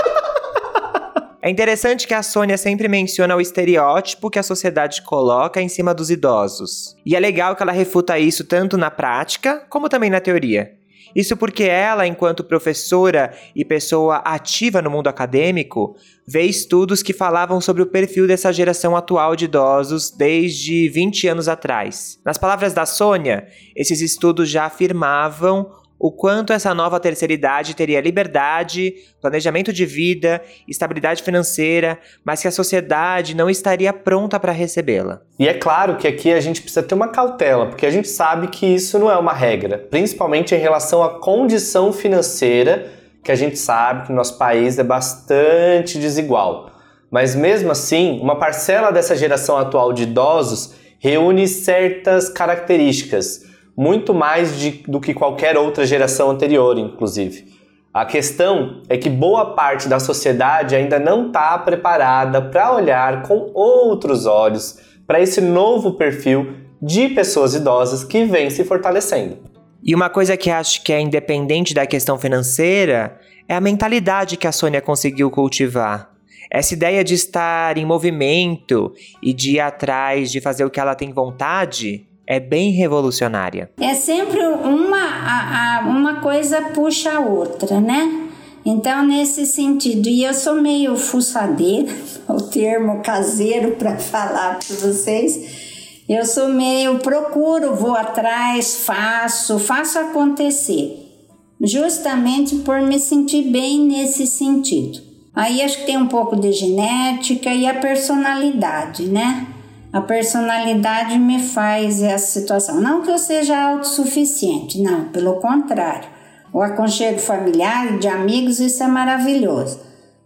É 1.42 1.48
interessante 1.48 2.06
que 2.06 2.12
a 2.12 2.22
Sônia 2.22 2.58
sempre 2.58 2.86
menciona 2.86 3.34
o 3.34 3.40
estereótipo 3.40 4.28
que 4.28 4.38
a 4.38 4.42
sociedade 4.42 5.00
coloca 5.00 5.60
em 5.60 5.70
cima 5.70 5.94
dos 5.94 6.10
idosos. 6.10 6.94
E 7.04 7.16
é 7.16 7.20
legal 7.20 7.56
que 7.56 7.62
ela 7.62 7.72
refuta 7.72 8.18
isso 8.18 8.44
tanto 8.44 8.76
na 8.76 8.90
prática 8.90 9.64
como 9.70 9.88
também 9.88 10.10
na 10.10 10.20
teoria. 10.20 10.74
Isso 11.16 11.36
porque 11.36 11.64
ela, 11.64 12.06
enquanto 12.06 12.44
professora 12.44 13.34
e 13.56 13.64
pessoa 13.64 14.16
ativa 14.18 14.82
no 14.82 14.90
mundo 14.90 15.08
acadêmico, 15.08 15.96
vê 16.26 16.42
estudos 16.42 17.02
que 17.02 17.14
falavam 17.14 17.58
sobre 17.60 17.82
o 17.82 17.86
perfil 17.86 18.26
dessa 18.26 18.52
geração 18.52 18.94
atual 18.94 19.34
de 19.34 19.46
idosos 19.46 20.10
desde 20.10 20.88
20 20.90 21.26
anos 21.26 21.48
atrás. 21.48 22.20
Nas 22.24 22.38
palavras 22.38 22.74
da 22.74 22.84
Sônia, 22.84 23.48
esses 23.74 24.00
estudos 24.02 24.48
já 24.48 24.66
afirmavam 24.66 25.72
o 26.00 26.10
quanto 26.10 26.54
essa 26.54 26.74
nova 26.74 26.98
terceira 26.98 27.34
idade 27.34 27.76
teria 27.76 28.00
liberdade, 28.00 28.94
planejamento 29.20 29.70
de 29.70 29.84
vida, 29.84 30.40
estabilidade 30.66 31.22
financeira, 31.22 31.98
mas 32.24 32.40
que 32.40 32.48
a 32.48 32.50
sociedade 32.50 33.36
não 33.36 33.50
estaria 33.50 33.92
pronta 33.92 34.40
para 34.40 34.50
recebê-la. 34.50 35.20
E 35.38 35.46
é 35.46 35.52
claro 35.52 35.98
que 35.98 36.08
aqui 36.08 36.32
a 36.32 36.40
gente 36.40 36.62
precisa 36.62 36.82
ter 36.82 36.94
uma 36.94 37.08
cautela, 37.08 37.66
porque 37.66 37.84
a 37.84 37.90
gente 37.90 38.08
sabe 38.08 38.48
que 38.48 38.64
isso 38.64 38.98
não 38.98 39.10
é 39.10 39.16
uma 39.18 39.34
regra, 39.34 39.76
principalmente 39.76 40.54
em 40.54 40.58
relação 40.58 41.02
à 41.02 41.20
condição 41.20 41.92
financeira, 41.92 42.90
que 43.22 43.30
a 43.30 43.36
gente 43.36 43.58
sabe 43.58 44.06
que 44.06 44.10
no 44.10 44.16
nosso 44.16 44.38
país 44.38 44.78
é 44.78 44.82
bastante 44.82 45.98
desigual. 45.98 46.70
Mas 47.10 47.34
mesmo 47.34 47.72
assim, 47.72 48.18
uma 48.22 48.38
parcela 48.38 48.90
dessa 48.90 49.14
geração 49.14 49.58
atual 49.58 49.92
de 49.92 50.04
idosos 50.04 50.72
reúne 50.98 51.46
certas 51.46 52.30
características 52.30 53.49
muito 53.80 54.12
mais 54.12 54.58
de, 54.58 54.72
do 54.86 55.00
que 55.00 55.14
qualquer 55.14 55.56
outra 55.56 55.86
geração 55.86 56.30
anterior, 56.30 56.76
inclusive. 56.76 57.46
A 57.94 58.04
questão 58.04 58.82
é 58.90 58.98
que 58.98 59.08
boa 59.08 59.54
parte 59.54 59.88
da 59.88 59.98
sociedade 59.98 60.76
ainda 60.76 60.98
não 60.98 61.28
está 61.28 61.56
preparada 61.56 62.42
para 62.42 62.74
olhar 62.74 63.22
com 63.22 63.50
outros 63.54 64.26
olhos 64.26 64.78
para 65.06 65.18
esse 65.18 65.40
novo 65.40 65.94
perfil 65.94 66.56
de 66.82 67.08
pessoas 67.08 67.54
idosas 67.54 68.04
que 68.04 68.26
vem 68.26 68.50
se 68.50 68.64
fortalecendo. 68.64 69.38
E 69.82 69.94
uma 69.94 70.10
coisa 70.10 70.36
que 70.36 70.50
acho 70.50 70.84
que 70.84 70.92
é 70.92 71.00
independente 71.00 71.72
da 71.72 71.86
questão 71.86 72.18
financeira 72.18 73.18
é 73.48 73.54
a 73.54 73.62
mentalidade 73.62 74.36
que 74.36 74.46
a 74.46 74.52
Sônia 74.52 74.82
conseguiu 74.82 75.30
cultivar. 75.30 76.10
Essa 76.52 76.74
ideia 76.74 77.02
de 77.02 77.14
estar 77.14 77.78
em 77.78 77.86
movimento 77.86 78.92
e 79.22 79.32
de 79.32 79.52
ir 79.52 79.60
atrás 79.60 80.30
de 80.30 80.38
fazer 80.38 80.66
o 80.66 80.70
que 80.70 80.78
ela 80.78 80.94
tem 80.94 81.10
vontade 81.14 82.09
é 82.30 82.38
bem 82.38 82.70
revolucionária. 82.70 83.72
É 83.80 83.92
sempre 83.92 84.40
uma, 84.40 85.02
a, 85.02 85.78
a, 85.78 85.80
uma 85.80 86.20
coisa 86.20 86.62
puxa 86.62 87.10
a 87.10 87.18
outra, 87.18 87.80
né? 87.80 88.28
Então, 88.64 89.04
nesse 89.04 89.44
sentido, 89.44 90.08
e 90.08 90.22
eu 90.22 90.32
sou 90.32 90.54
meio 90.54 90.96
fuçadeira, 90.96 91.92
o 92.30 92.40
termo 92.40 93.00
caseiro 93.02 93.72
para 93.72 93.96
falar 93.96 94.60
para 94.60 94.76
vocês. 94.76 96.04
Eu 96.08 96.24
sou 96.24 96.48
meio 96.48 97.00
procuro, 97.00 97.74
vou 97.74 97.96
atrás, 97.96 98.84
faço, 98.84 99.58
faço 99.58 99.98
acontecer, 99.98 101.26
justamente 101.60 102.56
por 102.58 102.80
me 102.80 103.00
sentir 103.00 103.50
bem 103.50 103.80
nesse 103.80 104.28
sentido. 104.28 105.00
Aí 105.34 105.62
acho 105.62 105.78
que 105.78 105.86
tem 105.86 105.96
um 105.96 106.06
pouco 106.06 106.36
de 106.36 106.52
genética 106.52 107.52
e 107.52 107.66
a 107.66 107.74
personalidade, 107.74 109.06
né? 109.08 109.48
A 109.92 110.00
personalidade 110.00 111.18
me 111.18 111.42
faz 111.42 112.00
essa 112.00 112.40
situação. 112.40 112.80
Não 112.80 113.02
que 113.02 113.10
eu 113.10 113.18
seja 113.18 113.60
autossuficiente, 113.60 114.80
não, 114.80 115.06
pelo 115.06 115.40
contrário. 115.40 116.08
O 116.52 116.62
aconchego 116.62 117.18
familiar, 117.18 117.98
de 117.98 118.06
amigos, 118.06 118.60
isso 118.60 118.82
é 118.82 118.86
maravilhoso. 118.86 119.80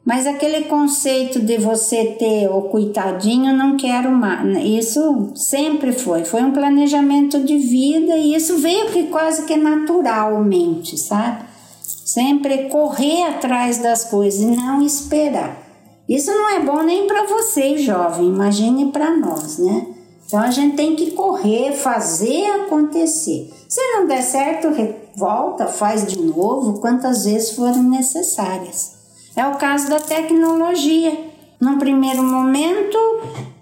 Mas 0.04 0.26
aquele 0.26 0.64
conceito 0.64 1.40
de 1.40 1.56
você 1.56 2.16
ter 2.18 2.46
o 2.48 2.62
coitadinho, 2.62 3.56
não 3.56 3.78
quero 3.78 4.12
mais. 4.12 4.62
Isso 4.62 5.32
sempre 5.34 5.92
foi. 5.92 6.26
Foi 6.26 6.42
um 6.42 6.52
planejamento 6.52 7.40
de 7.40 7.56
vida 7.56 8.18
e 8.18 8.34
isso 8.34 8.58
veio 8.58 8.90
que 8.90 9.04
quase 9.04 9.46
que 9.46 9.56
naturalmente, 9.56 10.98
sabe? 10.98 11.44
Sempre 11.82 12.68
correr 12.68 13.22
atrás 13.28 13.78
das 13.78 14.04
coisas 14.04 14.42
e 14.42 14.54
não 14.54 14.82
esperar. 14.82 15.63
Isso 16.08 16.30
não 16.30 16.50
é 16.50 16.60
bom 16.60 16.82
nem 16.82 17.06
para 17.06 17.24
vocês, 17.26 17.82
jovem, 17.82 18.28
imagine 18.28 18.92
para 18.92 19.16
nós, 19.16 19.58
né? 19.58 19.86
Então 20.26 20.40
a 20.40 20.50
gente 20.50 20.76
tem 20.76 20.96
que 20.96 21.12
correr, 21.12 21.72
fazer 21.72 22.46
acontecer. 22.50 23.50
Se 23.68 23.80
não 23.92 24.06
der 24.06 24.22
certo, 24.22 24.68
volta, 25.16 25.66
faz 25.66 26.06
de 26.06 26.20
novo, 26.20 26.80
quantas 26.80 27.24
vezes 27.24 27.52
forem 27.52 27.82
necessárias. 27.82 28.94
É 29.36 29.46
o 29.46 29.56
caso 29.56 29.88
da 29.88 30.00
tecnologia. 30.00 31.32
Num 31.60 31.78
primeiro 31.78 32.22
momento, 32.22 32.98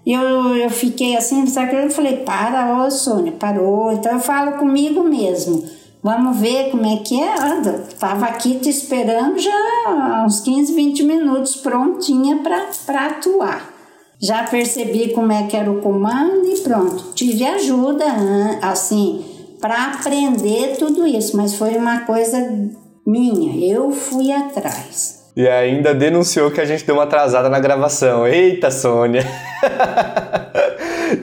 eu, 0.05 0.55
eu 0.55 0.69
fiquei 0.69 1.15
assim, 1.15 1.45
eu 1.45 1.89
falei, 1.89 2.17
para, 2.17 2.83
ô 2.83 2.91
Sônia, 2.91 3.31
parou. 3.33 3.91
Então 3.91 4.13
eu 4.13 4.19
falo 4.19 4.53
comigo 4.53 5.03
mesmo 5.03 5.63
Vamos 6.03 6.37
ver 6.37 6.69
como 6.69 6.85
é 6.85 6.97
que 6.97 7.17
é. 7.21 7.41
Anda, 7.41 7.85
tava 7.97 8.25
aqui 8.25 8.59
te 8.59 8.69
esperando 8.69 9.39
já 9.39 10.23
uns 10.25 10.41
15, 10.41 10.73
20 10.75 11.03
minutos 11.03 11.55
prontinha 11.55 12.41
para 12.43 13.07
atuar. 13.07 13.73
Já 14.21 14.43
percebi 14.43 15.13
como 15.13 15.31
é 15.31 15.47
que 15.47 15.55
era 15.55 15.71
o 15.71 15.81
comando 15.81 16.45
e 16.45 16.59
pronto. 16.59 17.13
Tive 17.13 17.45
ajuda, 17.45 18.05
assim, 18.61 19.23
para 19.61 19.93
aprender 19.93 20.75
tudo 20.77 21.07
isso, 21.07 21.37
mas 21.37 21.55
foi 21.55 21.77
uma 21.77 22.01
coisa 22.01 22.37
minha. 23.07 23.73
Eu 23.73 23.91
fui 23.91 24.29
atrás. 24.31 25.31
E 25.35 25.47
ainda 25.47 25.95
denunciou 25.95 26.51
que 26.51 26.59
a 26.59 26.65
gente 26.65 26.85
deu 26.85 26.95
uma 26.95 27.03
atrasada 27.03 27.49
na 27.49 27.59
gravação. 27.59 28.27
Eita, 28.27 28.69
Sônia! 28.69 29.25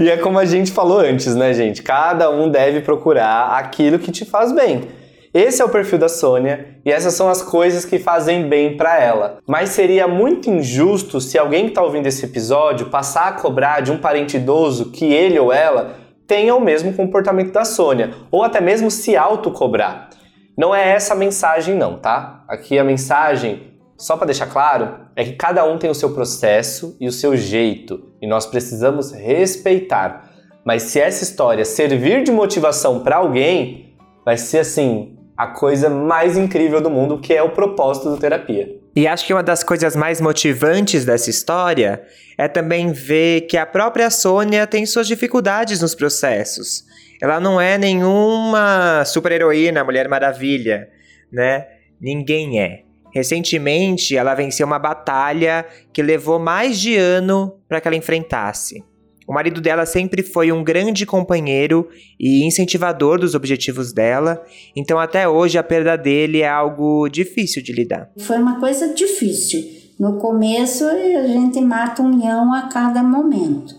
e 0.00 0.08
é 0.08 0.16
como 0.16 0.38
a 0.38 0.46
gente 0.46 0.72
falou 0.72 0.98
antes, 0.98 1.34
né, 1.36 1.52
gente? 1.52 1.82
Cada 1.82 2.30
um 2.30 2.48
deve 2.48 2.80
procurar 2.80 3.58
aquilo 3.58 3.98
que 3.98 4.10
te 4.10 4.24
faz 4.24 4.50
bem. 4.50 4.88
Esse 5.32 5.62
é 5.62 5.64
o 5.64 5.68
perfil 5.68 5.98
da 5.98 6.08
Sônia 6.08 6.78
e 6.84 6.90
essas 6.90 7.14
são 7.14 7.28
as 7.28 7.42
coisas 7.42 7.84
que 7.84 7.98
fazem 7.98 8.48
bem 8.48 8.76
para 8.76 8.98
ela. 8.98 9.38
Mas 9.46 9.68
seria 9.68 10.08
muito 10.08 10.50
injusto 10.50 11.20
se 11.20 11.38
alguém 11.38 11.64
que 11.64 11.70
está 11.70 11.82
ouvindo 11.82 12.06
esse 12.06 12.24
episódio 12.24 12.86
passar 12.86 13.28
a 13.28 13.32
cobrar 13.32 13.80
de 13.80 13.92
um 13.92 13.98
parente 13.98 14.38
idoso 14.38 14.90
que 14.90 15.04
ele 15.04 15.38
ou 15.38 15.52
ela 15.52 15.94
tenha 16.26 16.54
o 16.54 16.60
mesmo 16.60 16.92
comportamento 16.94 17.52
da 17.52 17.64
Sônia, 17.64 18.14
ou 18.30 18.42
até 18.42 18.60
mesmo 18.60 18.90
se 18.90 19.16
autocobrar. 19.16 20.10
Não 20.56 20.74
é 20.74 20.90
essa 20.92 21.14
a 21.14 21.16
mensagem, 21.16 21.74
não, 21.74 21.98
tá? 21.98 22.44
Aqui 22.48 22.78
a 22.78 22.84
mensagem 22.84 23.69
só 24.00 24.16
para 24.16 24.26
deixar 24.26 24.46
claro, 24.46 25.00
é 25.14 25.22
que 25.22 25.32
cada 25.32 25.62
um 25.66 25.76
tem 25.76 25.90
o 25.90 25.94
seu 25.94 26.14
processo 26.14 26.96
e 26.98 27.06
o 27.06 27.12
seu 27.12 27.36
jeito, 27.36 28.10
e 28.20 28.26
nós 28.26 28.46
precisamos 28.46 29.12
respeitar. 29.12 30.32
Mas 30.64 30.84
se 30.84 30.98
essa 30.98 31.22
história 31.22 31.66
servir 31.66 32.24
de 32.24 32.32
motivação 32.32 33.00
para 33.00 33.16
alguém, 33.16 33.94
vai 34.24 34.38
ser 34.38 34.60
assim, 34.60 35.18
a 35.36 35.48
coisa 35.48 35.90
mais 35.90 36.38
incrível 36.38 36.80
do 36.80 36.88
mundo, 36.88 37.20
que 37.20 37.34
é 37.34 37.42
o 37.42 37.50
propósito 37.50 38.08
do 38.08 38.16
terapia. 38.16 38.74
E 38.96 39.06
acho 39.06 39.26
que 39.26 39.34
uma 39.34 39.42
das 39.42 39.62
coisas 39.62 39.94
mais 39.94 40.18
motivantes 40.18 41.04
dessa 41.04 41.28
história 41.28 42.02
é 42.38 42.48
também 42.48 42.92
ver 42.92 43.42
que 43.42 43.58
a 43.58 43.66
própria 43.66 44.08
Sônia 44.08 44.66
tem 44.66 44.86
suas 44.86 45.06
dificuldades 45.06 45.82
nos 45.82 45.94
processos. 45.94 46.84
Ela 47.20 47.38
não 47.38 47.60
é 47.60 47.76
nenhuma 47.76 49.04
super-heroína, 49.04 49.84
Mulher 49.84 50.08
Maravilha, 50.08 50.88
né? 51.30 51.66
Ninguém 52.00 52.58
é. 52.58 52.89
Recentemente, 53.12 54.16
ela 54.16 54.34
venceu 54.34 54.66
uma 54.66 54.78
batalha 54.78 55.66
que 55.92 56.02
levou 56.02 56.38
mais 56.38 56.78
de 56.78 56.96
ano 56.96 57.56
para 57.68 57.80
que 57.80 57.88
ela 57.88 57.96
enfrentasse. 57.96 58.84
O 59.30 59.32
marido 59.32 59.60
dela 59.60 59.86
sempre 59.86 60.24
foi 60.24 60.50
um 60.50 60.64
grande 60.64 61.06
companheiro 61.06 61.88
e 62.18 62.44
incentivador 62.44 63.16
dos 63.16 63.36
objetivos 63.36 63.92
dela, 63.92 64.44
então 64.74 64.98
até 64.98 65.28
hoje 65.28 65.56
a 65.56 65.62
perda 65.62 65.96
dele 65.96 66.40
é 66.40 66.48
algo 66.48 67.08
difícil 67.08 67.62
de 67.62 67.72
lidar. 67.72 68.10
Foi 68.18 68.38
uma 68.38 68.58
coisa 68.58 68.92
difícil. 68.92 69.62
No 70.00 70.18
começo 70.18 70.84
a 70.84 71.26
gente 71.28 71.60
mata 71.60 72.02
um 72.02 72.18
leão 72.18 72.52
a 72.52 72.62
cada 72.62 73.04
momento. 73.04 73.78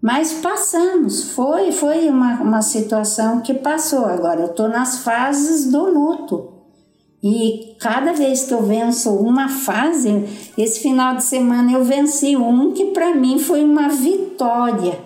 Mas 0.00 0.32
passamos, 0.34 1.32
foi, 1.32 1.70
foi 1.70 2.08
uma, 2.08 2.40
uma 2.40 2.62
situação 2.62 3.40
que 3.42 3.52
passou. 3.52 4.06
Agora 4.06 4.40
eu 4.40 4.46
estou 4.46 4.68
nas 4.68 5.00
fases 5.02 5.70
do 5.70 5.84
luto. 5.84 6.57
E 7.22 7.74
cada 7.80 8.12
vez 8.12 8.44
que 8.44 8.54
eu 8.54 8.62
venço 8.62 9.10
uma 9.10 9.48
fase, 9.48 10.24
esse 10.56 10.80
final 10.80 11.16
de 11.16 11.24
semana 11.24 11.72
eu 11.72 11.84
venci 11.84 12.36
um 12.36 12.72
que 12.72 12.86
para 12.86 13.14
mim 13.14 13.38
foi 13.38 13.64
uma 13.64 13.88
vitória. 13.88 14.98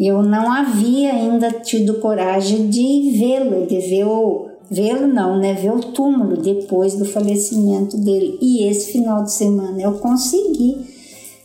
Eu 0.00 0.22
não 0.22 0.50
havia 0.50 1.12
ainda 1.12 1.50
tido 1.50 2.00
coragem 2.00 2.68
de 2.68 3.12
vê-lo, 3.18 3.66
de 3.66 3.78
ver 3.78 4.04
o 4.04 4.48
vê-lo 4.70 5.06
não, 5.06 5.38
né, 5.38 5.52
ver 5.52 5.70
o 5.70 5.80
túmulo 5.80 6.38
depois 6.38 6.94
do 6.94 7.04
falecimento 7.04 7.96
dele. 7.98 8.38
E 8.40 8.66
esse 8.66 8.92
final 8.92 9.22
de 9.22 9.32
semana 9.32 9.80
eu 9.80 9.92
consegui. 9.92 10.78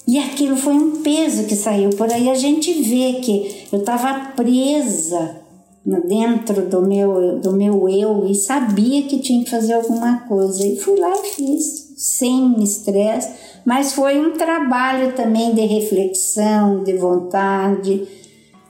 E 0.07 0.17
aquilo 0.17 0.55
foi 0.55 0.73
um 0.73 1.03
peso 1.03 1.43
que 1.43 1.55
saiu 1.55 1.91
por 1.91 2.11
aí. 2.11 2.29
A 2.29 2.35
gente 2.35 2.73
vê 2.81 3.19
que 3.19 3.67
eu 3.71 3.79
estava 3.79 4.31
presa 4.35 5.48
dentro 5.85 6.67
do 6.67 6.81
meu, 6.81 7.39
do 7.39 7.53
meu 7.53 7.87
eu 7.89 8.25
e 8.27 8.35
sabia 8.35 9.03
que 9.03 9.19
tinha 9.19 9.43
que 9.43 9.49
fazer 9.49 9.73
alguma 9.73 10.19
coisa. 10.27 10.65
E 10.65 10.77
fui 10.77 10.99
lá 10.99 11.11
e 11.11 11.29
fiz, 11.29 11.93
sem 11.97 12.61
estresse, 12.61 13.29
mas 13.65 13.93
foi 13.93 14.19
um 14.19 14.33
trabalho 14.33 15.13
também 15.13 15.53
de 15.53 15.61
reflexão, 15.61 16.83
de 16.83 16.93
vontade, 16.97 18.07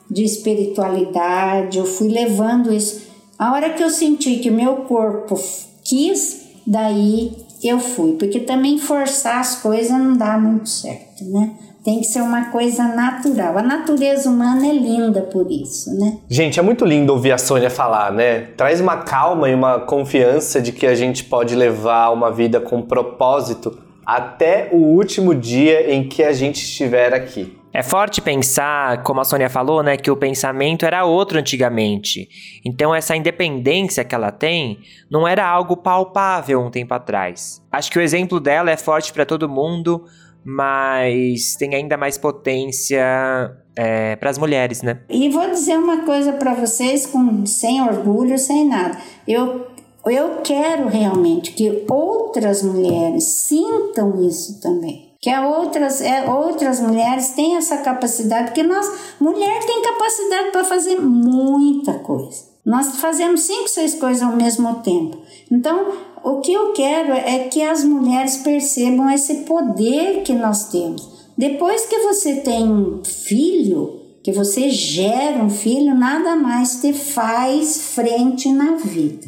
de 0.10 0.24
espiritualidade. 0.24 1.78
Eu 1.78 1.86
fui 1.86 2.10
levando 2.10 2.74
isso. 2.74 3.02
A 3.38 3.54
hora 3.54 3.70
que 3.72 3.84
eu 3.84 3.90
senti 3.90 4.38
que 4.38 4.52
meu 4.52 4.78
corpo 4.78 5.36
quis, 5.84 6.42
daí 6.66 7.32
eu 7.64 7.80
fui, 7.80 8.14
porque 8.14 8.40
também 8.40 8.78
forçar 8.78 9.40
as 9.40 9.62
coisas 9.62 9.92
não 9.92 10.18
dá 10.18 10.38
muito 10.38 10.70
certo, 10.70 11.26
né? 11.26 11.56
Tem 11.84 12.00
que 12.00 12.08
ser 12.08 12.22
uma 12.22 12.50
coisa 12.52 12.84
natural. 12.84 13.58
A 13.58 13.62
natureza 13.62 14.30
humana 14.30 14.68
é 14.68 14.74
linda 14.74 15.22
por 15.22 15.50
isso, 15.50 15.98
né? 15.98 16.18
Gente, 16.30 16.60
é 16.60 16.62
muito 16.62 16.84
lindo 16.84 17.14
ouvir 17.14 17.32
a 17.32 17.38
Sônia 17.38 17.70
falar, 17.70 18.12
né? 18.12 18.42
Traz 18.58 18.82
uma 18.82 18.98
calma 18.98 19.50
e 19.50 19.56
uma 19.56 19.80
confiança 19.80 20.62
de 20.62 20.72
que 20.72 20.86
a 20.86 20.94
gente 20.94 21.24
pode 21.24 21.56
levar 21.56 22.10
uma 22.10 22.32
vida 22.32 22.60
com 22.60 22.82
propósito 22.82 23.78
até 24.06 24.70
o 24.72 24.78
último 24.78 25.34
dia 25.36 25.94
em 25.94 26.08
que 26.08 26.24
a 26.24 26.34
gente 26.34 26.64
estiver 26.64 27.14
aqui. 27.14 27.56
É 27.72 27.84
forte 27.84 28.20
pensar, 28.20 29.04
como 29.04 29.22
a 29.22 29.24
Sônia 29.24 29.48
falou, 29.48 29.84
né, 29.84 29.96
que 29.96 30.10
o 30.10 30.18
pensamento 30.18 30.84
era 30.88 31.06
outro 31.06 31.38
antigamente. 31.38 32.28
Então 32.66 32.96
essa 32.96 33.16
independência 33.16 34.04
que 34.04 34.16
ela 34.16 34.32
tem 34.32 34.80
não 35.10 35.28
era 35.28 35.48
algo 35.48 35.78
palpável 35.78 36.60
um 36.60 36.72
tempo 36.72 36.96
atrás. 36.96 37.62
Acho 37.72 37.92
que 37.92 38.00
o 38.00 38.02
exemplo 38.02 38.40
dela 38.40 38.72
é 38.72 38.78
forte 38.78 39.14
para 39.14 39.24
todo 39.24 39.48
mundo, 39.48 40.04
mas 40.56 41.56
tem 41.56 41.76
ainda 41.76 41.98
mais 41.98 42.18
potência 42.18 43.02
é, 43.76 44.16
para 44.16 44.30
as 44.30 44.38
mulheres, 44.38 44.82
né? 44.82 45.02
E 45.10 45.30
vou 45.30 45.50
dizer 45.50 45.78
uma 45.78 46.04
coisa 46.04 46.34
para 46.34 46.54
vocês, 46.54 47.06
com 47.06 47.46
sem 47.46 47.82
orgulho, 47.82 48.38
sem 48.38 48.68
nada. 48.68 48.98
Eu 49.28 49.68
eu 50.06 50.38
quero 50.44 50.88
realmente 50.88 51.52
que 51.52 51.84
outras 51.90 52.64
mulheres 52.64 53.26
sintam 53.26 54.26
isso 54.26 54.60
também 54.62 55.10
que 55.22 55.30
outras, 55.38 56.00
é, 56.02 56.30
outras 56.30 56.80
mulheres 56.80 57.32
têm 57.32 57.58
essa 57.58 57.78
capacidade, 57.80 58.48
porque 58.48 58.64
nós, 58.64 58.90
mulher 59.20 59.60
tem 59.66 59.82
capacidade 59.82 60.52
para 60.52 60.64
fazer 60.64 60.96
muita 61.02 62.00
coisa. 62.00 62.49
Nós 62.70 62.98
fazemos 62.98 63.42
cinco, 63.42 63.68
seis 63.68 63.96
coisas 63.96 64.22
ao 64.22 64.36
mesmo 64.36 64.76
tempo. 64.84 65.18
Então, 65.52 65.92
o 66.24 66.40
que 66.40 66.54
eu 66.54 66.72
quero 66.74 67.14
é 67.14 67.48
que 67.48 67.64
as 67.64 67.84
mulheres 67.84 68.38
percebam 68.38 69.10
esse 69.10 69.38
poder 69.38 70.22
que 70.22 70.34
nós 70.34 70.70
temos. 70.70 71.32
Depois 71.36 71.88
que 71.88 71.98
você 71.98 72.36
tem 72.42 72.72
um 72.72 73.04
filho, 73.04 74.00
que 74.24 74.32
você 74.32 74.70
gera 74.70 75.44
um 75.44 75.50
filho, 75.50 75.96
nada 75.96 76.36
mais 76.36 76.80
te 76.80 76.94
faz 76.94 77.96
frente 77.96 78.52
na 78.52 78.76
vida. 78.76 79.26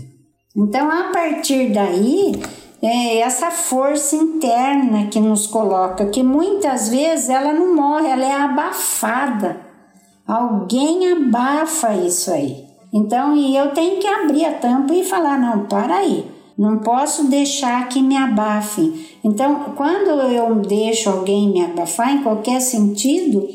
Então, 0.55 0.91
a 0.91 1.05
partir 1.05 1.73
daí, 1.73 2.39
é 2.79 3.17
essa 3.21 3.49
força 3.49 4.17
interna 4.17 5.07
que 5.07 5.19
nos 5.19 5.47
coloca, 5.47 6.05
que 6.05 6.21
muitas 6.21 6.89
vezes 6.89 7.27
ela 7.27 7.53
não 7.53 7.75
morre, 7.75 8.07
ela 8.07 8.23
é 8.23 8.33
abafada. 8.33 9.59
Alguém 10.27 11.11
abafa 11.11 11.95
isso 11.95 12.29
aí. 12.29 12.70
Então, 12.93 13.35
e 13.35 13.55
eu 13.55 13.71
tenho 13.71 13.99
que 13.99 14.07
abrir 14.07 14.45
a 14.45 14.53
tampa 14.53 14.93
e 14.93 15.03
falar: 15.03 15.39
não, 15.39 15.65
para 15.65 15.97
aí, 15.97 16.25
não 16.57 16.79
posso 16.79 17.25
deixar 17.27 17.87
que 17.89 18.01
me 18.01 18.17
abafem. 18.17 18.93
Então, 19.23 19.73
quando 19.75 20.09
eu 20.09 20.55
deixo 20.55 21.09
alguém 21.09 21.49
me 21.49 21.63
abafar, 21.63 22.13
em 22.13 22.23
qualquer 22.23 22.59
sentido, 22.59 23.47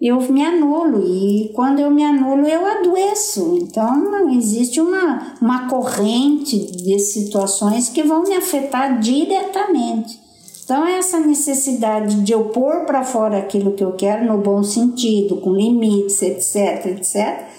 eu 0.00 0.20
me 0.30 0.44
anulo 0.44 1.02
e 1.06 1.50
quando 1.54 1.80
eu 1.80 1.90
me 1.90 2.04
anulo 2.04 2.46
eu 2.46 2.66
adoeço. 2.66 3.58
Então 3.60 4.30
existe 4.30 4.80
uma, 4.80 5.34
uma 5.40 5.68
corrente 5.68 6.58
de 6.58 6.98
situações 6.98 7.88
que 7.88 8.02
vão 8.02 8.22
me 8.22 8.34
afetar 8.34 9.00
diretamente. 9.00 10.20
Então 10.64 10.86
essa 10.86 11.18
necessidade 11.20 12.22
de 12.22 12.32
eu 12.32 12.46
pôr 12.46 12.84
para 12.84 13.04
fora 13.04 13.38
aquilo 13.38 13.72
que 13.72 13.84
eu 13.84 13.92
quero 13.92 14.26
no 14.26 14.38
bom 14.38 14.62
sentido, 14.62 15.36
com 15.36 15.54
limites, 15.54 16.20
etc, 16.20 16.86
etc, 16.86 17.55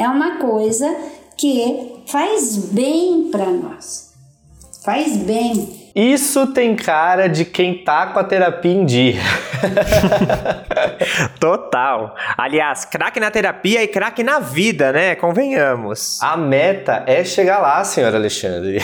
é 0.00 0.08
uma 0.08 0.38
coisa 0.38 0.96
que 1.36 2.02
faz 2.06 2.56
bem 2.72 3.28
para 3.30 3.46
nós. 3.46 4.14
Faz 4.82 5.18
bem. 5.18 5.90
Isso 5.94 6.46
tem 6.48 6.74
cara 6.74 7.28
de 7.28 7.44
quem 7.44 7.84
tá 7.84 8.06
com 8.06 8.18
a 8.18 8.24
terapia 8.24 8.72
em 8.72 8.86
dia. 8.86 9.20
Total. 11.38 12.14
Aliás, 12.38 12.86
craque 12.86 13.20
na 13.20 13.30
terapia 13.30 13.82
e 13.82 13.88
craque 13.88 14.22
na 14.22 14.38
vida, 14.38 14.90
né? 14.90 15.14
Convenhamos. 15.16 16.18
A 16.22 16.34
meta 16.34 17.04
é 17.06 17.22
chegar 17.22 17.58
lá, 17.58 17.84
senhor 17.84 18.14
Alexandre. 18.14 18.78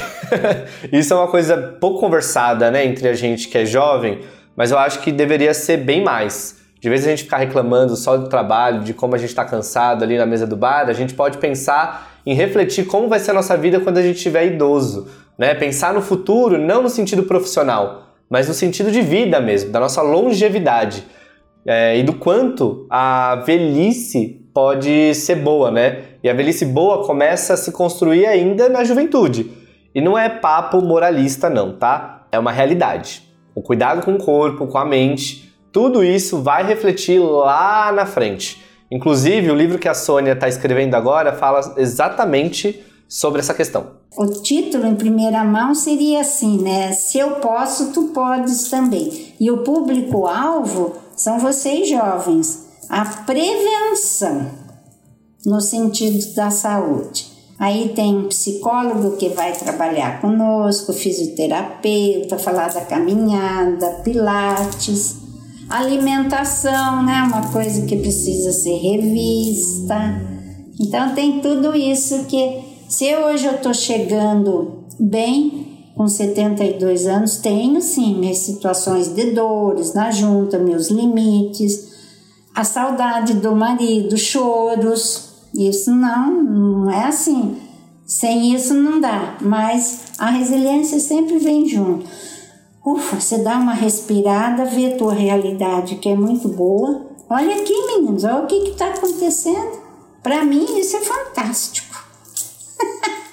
Isso 0.92 1.14
é 1.14 1.16
uma 1.16 1.28
coisa 1.28 1.56
pouco 1.80 2.00
conversada, 2.00 2.70
né, 2.70 2.84
entre 2.84 3.08
a 3.08 3.14
gente 3.14 3.48
que 3.48 3.56
é 3.56 3.64
jovem, 3.64 4.20
mas 4.54 4.70
eu 4.70 4.78
acho 4.78 5.00
que 5.00 5.10
deveria 5.10 5.54
ser 5.54 5.78
bem 5.78 6.04
mais. 6.04 6.65
De 6.80 6.88
vez 6.88 7.06
a 7.06 7.10
gente 7.10 7.24
ficar 7.24 7.38
reclamando 7.38 7.96
só 7.96 8.16
do 8.16 8.28
trabalho, 8.28 8.82
de 8.82 8.92
como 8.92 9.14
a 9.14 9.18
gente 9.18 9.30
está 9.30 9.44
cansado 9.44 10.04
ali 10.04 10.18
na 10.18 10.26
mesa 10.26 10.46
do 10.46 10.56
bar, 10.56 10.88
a 10.88 10.92
gente 10.92 11.14
pode 11.14 11.38
pensar 11.38 12.20
em 12.24 12.34
refletir 12.34 12.86
como 12.86 13.08
vai 13.08 13.18
ser 13.18 13.30
a 13.30 13.34
nossa 13.34 13.56
vida 13.56 13.80
quando 13.80 13.98
a 13.98 14.02
gente 14.02 14.16
estiver 14.16 14.46
idoso 14.46 15.08
né? 15.38 15.54
Pensar 15.54 15.92
no 15.92 16.00
futuro 16.00 16.58
não 16.58 16.82
no 16.82 16.88
sentido 16.88 17.24
profissional, 17.24 18.14
mas 18.28 18.48
no 18.48 18.54
sentido 18.54 18.90
de 18.90 19.02
vida 19.02 19.40
mesmo, 19.40 19.70
da 19.70 19.80
nossa 19.80 20.02
longevidade 20.02 21.04
é, 21.66 21.98
e 21.98 22.02
do 22.02 22.14
quanto 22.14 22.86
a 22.88 23.36
velhice 23.46 24.42
pode 24.54 25.14
ser 25.14 25.36
boa, 25.36 25.70
né? 25.70 26.02
E 26.22 26.28
a 26.28 26.34
velhice 26.34 26.64
boa 26.64 27.04
começa 27.06 27.54
a 27.54 27.56
se 27.56 27.70
construir 27.70 28.26
ainda 28.26 28.68
na 28.68 28.84
juventude. 28.84 29.50
E 29.94 30.00
não 30.00 30.18
é 30.18 30.28
papo 30.28 30.80
moralista, 30.80 31.50
não, 31.50 31.76
tá? 31.76 32.26
É 32.32 32.38
uma 32.38 32.52
realidade. 32.52 33.22
O 33.54 33.62
cuidado 33.62 34.02
com 34.04 34.14
o 34.14 34.18
corpo, 34.18 34.66
com 34.66 34.78
a 34.78 34.84
mente, 34.84 35.45
tudo 35.76 36.02
isso 36.02 36.40
vai 36.40 36.66
refletir 36.66 37.20
lá 37.20 37.92
na 37.92 38.06
frente. 38.06 38.64
Inclusive, 38.90 39.50
o 39.50 39.54
livro 39.54 39.78
que 39.78 39.86
a 39.86 39.92
Sônia 39.92 40.32
está 40.32 40.48
escrevendo 40.48 40.94
agora 40.94 41.34
fala 41.34 41.74
exatamente 41.76 42.82
sobre 43.06 43.40
essa 43.40 43.52
questão. 43.52 43.88
O 44.16 44.24
título 44.40 44.86
em 44.86 44.94
primeira 44.94 45.44
mão 45.44 45.74
seria 45.74 46.22
assim, 46.22 46.62
né? 46.62 46.92
Se 46.92 47.18
eu 47.18 47.32
posso, 47.32 47.92
tu 47.92 48.04
podes 48.04 48.70
também. 48.70 49.34
E 49.38 49.50
o 49.50 49.58
público-alvo 49.58 50.96
são 51.14 51.38
vocês 51.38 51.90
jovens. 51.90 52.68
A 52.88 53.04
prevenção 53.26 54.50
no 55.44 55.60
sentido 55.60 56.34
da 56.34 56.50
saúde. 56.50 57.26
Aí 57.58 57.90
tem 57.90 58.16
um 58.16 58.28
psicólogo 58.28 59.18
que 59.18 59.28
vai 59.28 59.52
trabalhar 59.52 60.22
conosco, 60.22 60.94
fisioterapeuta, 60.94 62.38
falar 62.38 62.72
da 62.72 62.80
caminhada, 62.80 64.00
pilates, 64.02 65.25
alimentação, 65.68 67.02
né? 67.02 67.22
Uma 67.22 67.48
coisa 67.52 67.86
que 67.86 67.96
precisa 67.96 68.52
ser 68.52 68.76
revista. 68.76 69.96
Então 70.80 71.14
tem 71.14 71.40
tudo 71.40 71.74
isso 71.74 72.24
que 72.24 72.62
se 72.88 73.16
hoje 73.16 73.46
eu 73.46 73.54
estou 73.54 73.74
chegando 73.74 74.84
bem, 74.98 75.66
com 75.96 76.06
72 76.06 77.06
anos, 77.06 77.38
tenho 77.38 77.80
sim 77.80 78.16
minhas 78.16 78.38
situações 78.38 79.08
de 79.08 79.30
dores 79.30 79.94
na 79.94 80.10
junta, 80.10 80.58
meus 80.58 80.90
limites, 80.90 81.96
a 82.54 82.64
saudade 82.64 83.34
do 83.34 83.56
marido, 83.56 84.16
choros. 84.16 85.30
Isso 85.54 85.90
não, 85.90 86.42
não 86.42 86.90
é 86.90 87.04
assim. 87.04 87.56
Sem 88.06 88.54
isso 88.54 88.74
não 88.74 89.00
dá, 89.00 89.36
mas 89.40 90.12
a 90.18 90.30
resiliência 90.30 91.00
sempre 91.00 91.38
vem 91.38 91.66
junto. 91.66 92.06
Ufa, 92.86 93.18
você 93.18 93.38
dá 93.38 93.56
uma 93.56 93.74
respirada, 93.74 94.64
vê 94.64 94.86
a 94.86 94.96
tua 94.96 95.12
realidade 95.12 95.96
que 95.96 96.08
é 96.08 96.14
muito 96.14 96.46
boa. 96.46 97.04
Olha 97.28 97.56
aqui, 97.56 97.74
meninos, 97.88 98.22
olha 98.22 98.44
o 98.44 98.46
que 98.46 98.54
está 98.68 98.90
acontecendo. 98.90 99.80
Para 100.22 100.44
mim, 100.44 100.64
isso 100.78 100.96
é 100.96 101.00
fantástico. 101.00 101.96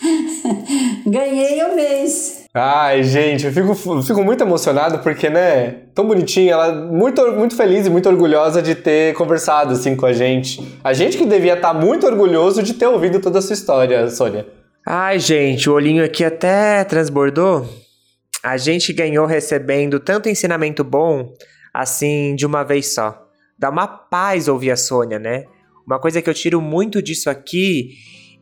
Ganhei 1.06 1.64
o 1.66 1.76
mês. 1.76 2.46
Ai, 2.52 3.04
gente, 3.04 3.46
eu 3.46 3.54
fico, 3.54 3.76
fico 4.02 4.24
muito 4.24 4.44
emocionado 4.44 5.00
porque, 5.04 5.30
né, 5.30 5.84
tão 5.94 6.08
bonitinha, 6.08 6.54
ela 6.54 6.74
muito, 6.74 7.22
muito 7.34 7.56
feliz 7.56 7.86
e 7.86 7.92
muito 7.92 8.10
orgulhosa 8.10 8.60
de 8.60 8.74
ter 8.74 9.14
conversado 9.14 9.74
assim 9.74 9.96
com 9.96 10.08
a 10.08 10.14
gente. 10.14 10.80
A 10.84 10.94
gente 10.94 11.16
que 11.16 11.28
devia 11.28 11.54
estar 11.54 11.76
muito 11.76 12.08
orgulhoso 12.08 12.64
de 12.64 12.74
ter 12.74 12.88
ouvido 12.88 13.20
toda 13.20 13.38
a 13.38 13.42
sua 13.42 13.54
história, 13.54 14.10
Sônia. 14.10 14.48
Ai, 14.84 15.20
gente, 15.20 15.70
o 15.70 15.74
olhinho 15.74 16.04
aqui 16.04 16.24
até 16.24 16.84
transbordou. 16.84 17.83
A 18.44 18.58
gente 18.58 18.92
ganhou 18.92 19.26
recebendo 19.26 20.00
tanto 20.00 20.28
ensinamento 20.28 20.84
bom, 20.84 21.34
assim, 21.74 22.36
de 22.36 22.46
uma 22.46 22.64
vez 22.64 22.94
só. 22.94 23.26
Dá 23.58 23.70
uma 23.70 23.88
paz 23.88 24.48
ouvir 24.48 24.72
a 24.72 24.76
Sônia, 24.76 25.18
né? 25.18 25.46
Uma 25.88 26.00
coisa 26.00 26.22
que 26.22 26.30
eu 26.30 26.34
tiro 26.34 26.62
muito 26.62 27.02
disso 27.02 27.30
aqui 27.30 27.92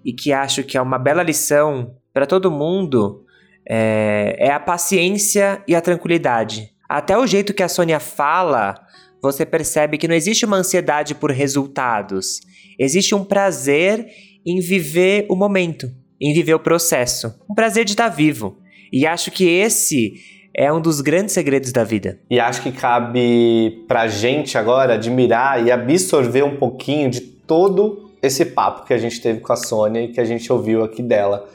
e 0.04 0.12
que 0.12 0.34
acho 0.34 0.64
que 0.64 0.78
é 0.78 0.82
uma 0.82 0.98
bela 0.98 1.22
lição 1.22 1.96
para 2.14 2.26
todo 2.26 2.52
mundo 2.52 3.24
é, 3.68 4.36
é 4.40 4.52
a 4.52 4.60
paciência 4.60 5.64
e 5.68 5.76
a 5.76 5.82
tranquilidade. 5.82 6.72
Até 6.90 7.18
o 7.18 7.28
jeito 7.28 7.54
que 7.54 7.64
a 7.64 7.70
Sônia 7.70 8.00
fala, 8.00 8.76
você 9.22 9.46
percebe 9.46 9.98
que 9.98 10.08
não 10.08 10.16
existe 10.16 10.46
uma 10.46 10.58
ansiedade 10.58 11.16
por 11.16 11.32
resultados. 11.32 12.42
Existe 12.80 13.14
um 13.14 13.24
prazer 13.24 14.08
em 14.46 14.60
viver 14.60 15.26
o 15.30 15.36
momento, 15.36 15.90
em 16.20 16.34
viver 16.34 16.56
o 16.56 16.60
processo. 16.60 17.34
Um 17.50 17.54
prazer 17.54 17.86
de 17.86 17.92
estar 17.92 18.10
vivo. 18.10 18.58
E 18.92 19.08
acho 19.08 19.32
que 19.32 19.48
esse 19.48 20.14
é 20.54 20.72
um 20.72 20.82
dos 20.82 21.02
grandes 21.02 21.34
segredos 21.34 21.72
da 21.72 21.84
vida. 21.84 22.20
E 22.30 22.40
acho 22.40 22.62
que 22.62 22.72
cabe 22.72 23.86
pra 23.88 24.08
gente 24.08 24.58
agora 24.58 24.96
admirar 24.96 25.66
e 25.66 25.72
absorver 25.72 26.44
um 26.44 26.58
pouquinho 26.58 27.10
de 27.10 27.22
todo 27.22 28.12
esse 28.22 28.46
papo 28.46 28.86
que 28.86 28.94
a 28.94 28.98
gente 28.98 29.22
teve 29.22 29.40
com 29.40 29.52
a 29.52 29.56
Sônia 29.56 30.02
e 30.02 30.10
que 30.10 30.20
a 30.20 30.26
gente 30.26 30.52
ouviu 30.52 30.84
aqui 30.84 31.02
dela. 31.02 31.48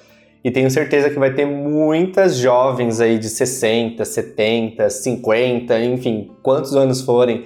E 0.43 0.51
tenho 0.51 0.71
certeza 0.71 1.11
que 1.11 1.19
vai 1.19 1.35
ter 1.35 1.45
muitas 1.45 2.37
jovens 2.37 3.01
aí 3.01 3.19
de 3.19 3.29
60, 3.29 4.05
70, 4.05 4.89
50, 4.89 5.81
enfim, 5.81 6.31
quantos 6.43 6.75
anos 6.75 7.01
forem, 7.01 7.45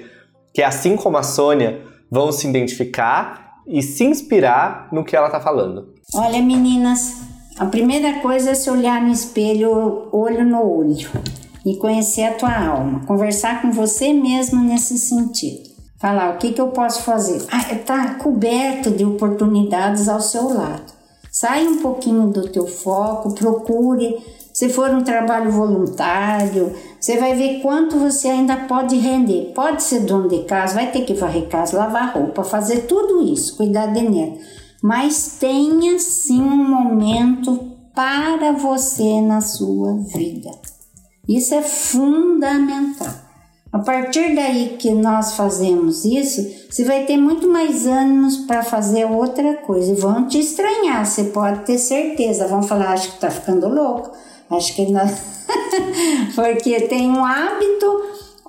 que 0.53 0.63
assim 0.63 0.97
como 0.97 1.17
a 1.17 1.23
Sônia 1.23 1.81
vão 2.11 2.31
se 2.31 2.47
identificar 2.49 3.63
e 3.67 3.83
se 3.83 4.05
inspirar 4.05 4.89
no 4.93 5.05
que 5.05 5.17
ela 5.17 5.31
tá 5.31 5.41
falando. 5.41 5.95
Olha, 6.15 6.43
meninas, 6.43 7.15
a 7.61 7.67
primeira 7.67 8.21
coisa 8.21 8.53
é 8.53 8.55
se 8.55 8.71
olhar 8.71 9.03
no 9.03 9.13
espelho, 9.13 10.09
olho 10.13 10.47
no 10.47 10.63
olho, 10.63 11.11
e 11.63 11.77
conhecer 11.77 12.23
a 12.23 12.33
tua 12.33 12.59
alma, 12.59 13.05
conversar 13.07 13.61
com 13.61 13.71
você 13.71 14.15
mesmo 14.15 14.63
nesse 14.63 14.97
sentido. 14.97 15.69
Falar 15.99 16.31
o 16.31 16.39
que, 16.39 16.55
que 16.55 16.61
eu 16.61 16.69
posso 16.69 17.03
fazer. 17.03 17.45
Ah, 17.53 17.75
tá 17.85 18.15
coberto 18.15 18.91
de 18.91 19.05
oportunidades 19.05 20.09
ao 20.09 20.23
seu 20.23 20.49
lado. 20.55 20.91
Sai 21.31 21.67
um 21.67 21.83
pouquinho 21.83 22.29
do 22.29 22.49
teu 22.49 22.67
foco, 22.67 23.35
procure. 23.35 24.17
Se 24.55 24.71
for 24.71 24.89
um 24.89 25.05
trabalho 25.05 25.51
voluntário, 25.51 26.73
você 26.99 27.19
vai 27.19 27.35
ver 27.35 27.61
quanto 27.61 27.99
você 27.99 28.29
ainda 28.29 28.57
pode 28.57 28.97
render. 28.97 29.53
Pode 29.55 29.83
ser 29.83 30.01
dono 30.01 30.31
de 30.31 30.45
casa, 30.45 30.77
vai 30.77 30.91
ter 30.91 31.03
que 31.03 31.13
varrer 31.13 31.47
casa, 31.49 31.77
lavar 31.77 32.15
roupa, 32.15 32.43
fazer 32.43 32.87
tudo 32.87 33.23
isso, 33.23 33.59
cuidar 33.59 33.89
de 33.89 34.01
neto. 34.01 34.60
Mas 34.83 35.37
tenha 35.39 35.99
sim 35.99 36.41
um 36.41 36.69
momento 36.69 37.71
para 37.95 38.53
você 38.53 39.21
na 39.21 39.41
sua 39.41 39.95
vida. 40.15 40.51
Isso 41.29 41.55
é 41.55 41.63
fundamental. 41.63 43.31
A 43.73 43.79
partir 43.79 44.35
daí 44.35 44.77
que 44.79 44.91
nós 44.91 45.35
fazemos 45.35 46.05
isso, 46.05 46.45
você 46.69 46.85
vai 46.85 47.05
ter 47.05 47.17
muito 47.17 47.49
mais 47.49 47.87
ânimos 47.87 48.39
para 48.39 48.65
fazer 48.65 49.05
outra 49.05 49.59
coisa. 49.59 49.93
E 49.93 49.95
vão 49.95 50.27
te 50.27 50.41
estranhar, 50.41 51.07
você 51.07 51.25
pode 51.25 51.61
ter 51.65 51.79
certeza. 51.79 52.49
Vão 52.49 52.63
falar, 52.63 52.93
acho 52.93 53.13
que 53.13 53.21
tá 53.21 53.31
ficando 53.31 53.69
louco. 53.69 54.11
Acho 54.51 54.75
que 54.75 54.91
não. 54.91 55.07
Porque 56.35 56.81
tem 56.89 57.09
um 57.11 57.25
hábito, 57.25 58.03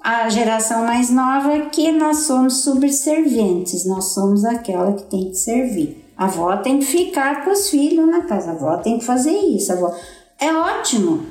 a 0.04 0.28
geração 0.28 0.86
mais 0.86 1.12
nova, 1.12 1.70
que 1.70 1.92
nós 1.92 2.22
somos 2.22 2.64
subservientes. 2.64 3.86
Nós 3.86 4.14
somos 4.14 4.44
aquela 4.44 4.94
que 4.94 5.04
tem 5.04 5.30
que 5.30 5.36
servir. 5.36 6.01
A 6.18 6.26
avó 6.26 6.58
tem 6.58 6.80
que 6.80 6.86
ficar 6.86 7.44
com 7.44 7.52
os 7.52 7.70
filhos 7.70 8.08
na 8.08 8.22
casa. 8.22 8.52
A 8.52 8.54
avó 8.54 8.78
tem 8.78 9.00
que 9.00 9.06
fazer 9.06 9.32
isso. 9.32 9.72
A 9.72 9.76
avó... 9.76 9.96
É 10.40 10.54
ótimo. 10.54 11.26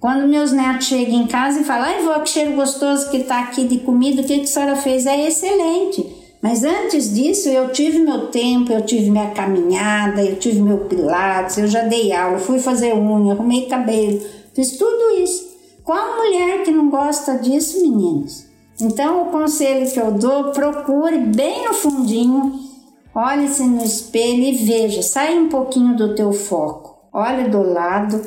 Quando 0.00 0.26
meus 0.26 0.50
netos 0.50 0.86
chegam 0.86 1.14
em 1.14 1.26
casa 1.26 1.60
e 1.60 1.64
falam, 1.64 1.84
ai 1.84 2.02
vó, 2.02 2.18
que 2.20 2.30
cheiro 2.30 2.56
gostoso 2.56 3.10
que 3.10 3.24
tá 3.24 3.40
aqui 3.40 3.64
de 3.64 3.80
comida, 3.80 4.22
o 4.22 4.24
que, 4.24 4.38
que 4.38 4.44
a 4.44 4.46
senhora 4.46 4.76
fez? 4.76 5.04
É 5.04 5.28
excelente. 5.28 6.20
Mas 6.42 6.64
antes 6.64 7.14
disso, 7.14 7.50
eu 7.50 7.70
tive 7.70 7.98
meu 7.98 8.28
tempo, 8.28 8.72
eu 8.72 8.80
tive 8.80 9.10
minha 9.10 9.30
caminhada, 9.32 10.24
eu 10.24 10.36
tive 10.36 10.62
meu 10.62 10.78
pilates, 10.78 11.58
eu 11.58 11.66
já 11.66 11.82
dei 11.82 12.12
aula, 12.12 12.38
fui 12.38 12.58
fazer 12.58 12.94
unha, 12.94 13.34
arrumei 13.34 13.66
cabelo, 13.66 14.20
fiz 14.54 14.78
tudo 14.78 15.20
isso. 15.22 15.50
Qual 15.84 16.16
mulher 16.16 16.62
que 16.62 16.70
não 16.70 16.88
gosta 16.88 17.36
disso, 17.36 17.82
meninos? 17.82 18.46
Então, 18.80 19.22
o 19.22 19.26
conselho 19.26 19.90
que 19.90 20.00
eu 20.00 20.12
dou, 20.12 20.44
procure 20.44 21.18
bem 21.18 21.68
no 21.68 21.74
fundinho, 21.74 22.69
olhe-se 23.14 23.62
no 23.64 23.84
espelho 23.84 24.42
e 24.42 24.52
veja, 24.64 25.02
sai 25.02 25.38
um 25.38 25.48
pouquinho 25.48 25.96
do 25.96 26.14
teu 26.14 26.32
foco. 26.32 26.98
Olhe 27.12 27.48
do 27.48 27.62
lado, 27.62 28.22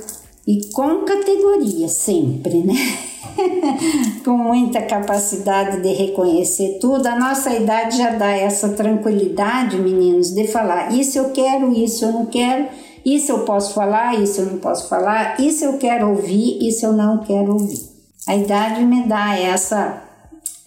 e 0.46 0.70
com 0.74 1.06
categoria 1.06 1.88
sempre, 1.88 2.64
né? 2.64 2.76
com 4.26 4.38
muita 4.38 4.82
capacidade 4.82 5.82
de 5.82 5.94
reconhecer 5.94 6.80
tudo. 6.82 7.08
A 7.08 7.18
nossa 7.18 7.54
idade 7.54 7.98
já 7.98 8.10
dá 8.12 8.30
essa 8.32 8.70
tranquilidade, 8.70 9.78
meninos, 9.78 10.32
de 10.32 10.46
falar: 10.48 10.94
isso 10.94 11.18
eu 11.18 11.30
quero, 11.30 11.72
isso 11.72 12.04
eu 12.04 12.12
não 12.12 12.26
quero, 12.26 12.68
isso 13.06 13.32
eu 13.32 13.40
posso 13.40 13.74
falar, 13.74 14.22
isso 14.22 14.42
eu 14.42 14.48
não 14.48 14.58
posso 14.58 14.90
falar, 14.90 15.40
isso 15.40 15.64
eu 15.64 15.78
quero 15.78 16.10
ouvir, 16.10 16.60
isso 16.62 16.86
eu 16.86 16.92
não 16.92 17.20
quero 17.20 17.54
ouvir. 17.54 17.80
A 18.28 18.36
idade 18.36 18.84
me 18.84 19.04
dá 19.04 19.38
essa, 19.38 20.02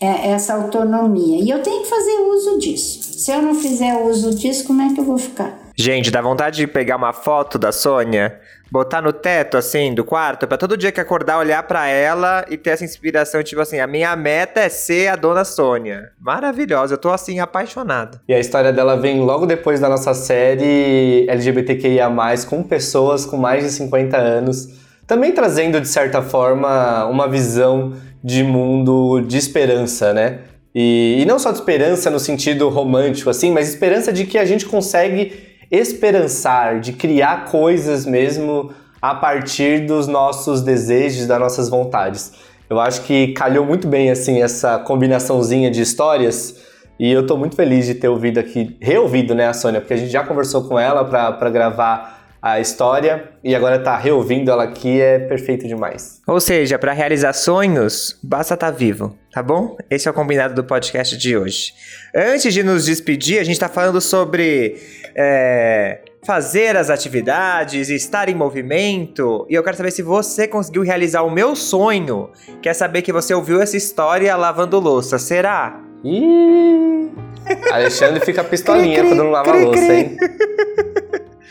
é, 0.01 0.31
essa 0.31 0.55
autonomia 0.55 1.43
e 1.43 1.51
eu 1.51 1.63
tenho 1.63 1.83
que 1.83 1.89
fazer 1.89 2.13
uso 2.13 2.59
disso. 2.59 3.19
Se 3.19 3.33
eu 3.33 3.41
não 3.41 3.55
fizer 3.55 3.95
uso 4.03 4.35
disso, 4.35 4.67
como 4.67 4.83
é 4.83 4.93
que 4.93 5.01
eu 5.01 5.05
vou 5.05 5.19
ficar? 5.19 5.67
Gente, 5.79 6.11
dá 6.11 6.23
vontade 6.23 6.57
de 6.57 6.67
pegar 6.67 6.97
uma 6.97 7.13
foto 7.13 7.59
da 7.59 7.71
Sônia, 7.71 8.41
botar 8.71 9.03
no 9.03 9.13
teto, 9.13 9.59
assim, 9.59 9.95
do 9.95 10.05
quarto, 10.05 10.47
para 10.47 10.57
todo 10.57 10.77
dia 10.77 10.91
que 10.91 11.01
acordar, 11.01 11.39
olhar 11.39 11.63
para 11.65 11.87
ela 11.87 12.47
e 12.49 12.57
ter 12.57 12.71
essa 12.71 12.85
inspiração, 12.85 13.43
tipo 13.43 13.61
assim, 13.61 13.79
a 13.79 13.87
minha 13.87 14.17
meta 14.17 14.61
é 14.61 14.71
ser 14.71 15.09
a 15.09 15.17
dona 15.17 15.45
Sônia. 15.45 16.13
Maravilhosa, 16.19 16.95
eu 16.95 16.99
tô, 16.99 17.11
assim, 17.11 17.41
apaixonado. 17.41 18.19
E 18.27 18.33
a 18.33 18.41
história 18.41 18.73
dela 18.73 18.97
vem 18.97 19.21
logo 19.21 19.45
depois 19.45 19.79
da 19.79 19.87
nossa 19.87 20.15
série 20.15 21.27
LGBTQIA+, 21.29 22.11
com 22.49 22.63
pessoas 22.63 23.27
com 23.27 23.37
mais 23.37 23.63
de 23.63 23.71
50 23.71 24.17
anos, 24.17 24.69
também 25.07 25.33
trazendo, 25.33 25.79
de 25.79 25.89
certa 25.89 26.23
forma, 26.23 27.05
uma 27.05 27.29
visão 27.29 27.93
de 28.27 28.43
mundo 28.43 29.21
de 29.21 29.39
esperança, 29.39 30.13
né? 30.13 30.41
E, 30.75 31.19
e 31.21 31.25
não 31.25 31.39
só 31.39 31.53
de 31.53 31.59
esperança 31.59 32.11
no 32.11 32.19
sentido 32.19 32.69
romântico, 32.69 33.31
assim, 33.31 33.53
mas 33.53 33.69
esperança 33.69 34.13
de 34.13 34.27
que 34.27 34.37
a 34.37 34.45
gente 34.45 34.67
consegue 34.67 35.33
esperançar, 35.71 36.81
de 36.81 36.93
criar 36.93 37.45
coisas 37.45 38.05
mesmo 38.05 38.73
a 39.01 39.15
partir 39.15 39.87
dos 39.87 40.09
nossos 40.09 40.61
desejos, 40.61 41.29
das 41.29 41.39
nossas 41.39 41.69
vontades. 41.69 42.33
Eu 42.69 42.81
acho 42.81 43.03
que 43.03 43.29
calhou 43.29 43.65
muito 43.65 43.87
bem 43.87 44.11
assim 44.11 44.43
essa 44.43 44.77
combinaçãozinha 44.77 45.71
de 45.71 45.81
histórias 45.81 46.65
e 46.99 47.13
eu 47.13 47.21
estou 47.21 47.39
muito 47.39 47.55
feliz 47.55 47.87
de 47.87 47.95
ter 47.95 48.09
ouvido 48.09 48.39
aqui, 48.39 48.77
reouvido, 48.81 49.37
né, 49.37 49.47
a 49.47 49.53
Sônia, 49.53 49.81
porque 49.81 49.95
a 49.95 49.97
gente 49.97 50.11
já 50.11 50.25
conversou 50.25 50.65
com 50.65 50.77
ela 50.77 51.05
para 51.05 51.49
gravar 51.49 52.16
a 52.53 52.61
história 52.61 53.31
e 53.43 53.55
agora 53.55 53.79
tá 53.79 53.97
reouvindo 53.97 54.51
ela 54.51 54.65
aqui 54.65 55.01
é 55.01 55.19
perfeito 55.19 55.67
demais. 55.67 56.21
Ou 56.27 56.41
seja, 56.41 56.79
para 56.79 56.93
realizar 56.93 57.33
sonhos, 57.33 58.19
basta 58.23 58.55
estar 58.55 58.71
tá 58.71 58.77
vivo, 58.77 59.17
tá 59.33 59.43
bom? 59.43 59.77
Esse 59.91 60.07
é 60.07 60.11
o 60.11 60.15
combinado 60.15 60.55
do 60.55 60.65
podcast 60.65 61.17
de 61.17 61.37
hoje. 61.37 61.73
Antes 62.15 62.55
de 62.55 62.63
nos 62.63 62.85
despedir, 62.85 63.41
a 63.41 63.45
gente 63.45 63.59
tá 63.59 63.69
falando 63.69 64.01
sobre 64.01 64.77
é, 65.17 66.01
fazer 66.25 66.77
as 66.77 66.89
atividades, 66.89 67.89
estar 67.89 68.29
em 68.29 68.35
movimento. 68.35 69.47
E 69.51 69.55
eu 69.55 69.63
quero 69.63 69.77
saber 69.77 69.91
se 69.91 70.03
você 70.03 70.47
conseguiu 70.47 70.83
realizar 70.83 71.23
o 71.23 71.31
meu 71.31 71.57
sonho. 71.57 72.31
Quer 72.63 72.75
saber 72.75 73.03
que 73.03 73.13
você 73.13 73.35
ouviu 73.35 73.61
essa 73.61 73.77
história 73.77 74.37
lavando 74.37 74.79
louça? 74.79 75.19
Será? 75.19 75.81
Ih! 76.05 77.11
Alexandre 77.73 78.25
fica 78.25 78.43
pistolinha 78.43 79.03
quando 79.03 79.17
não 79.17 79.31
lava 79.31 79.53
louça, 79.53 79.95
hein? 79.95 80.17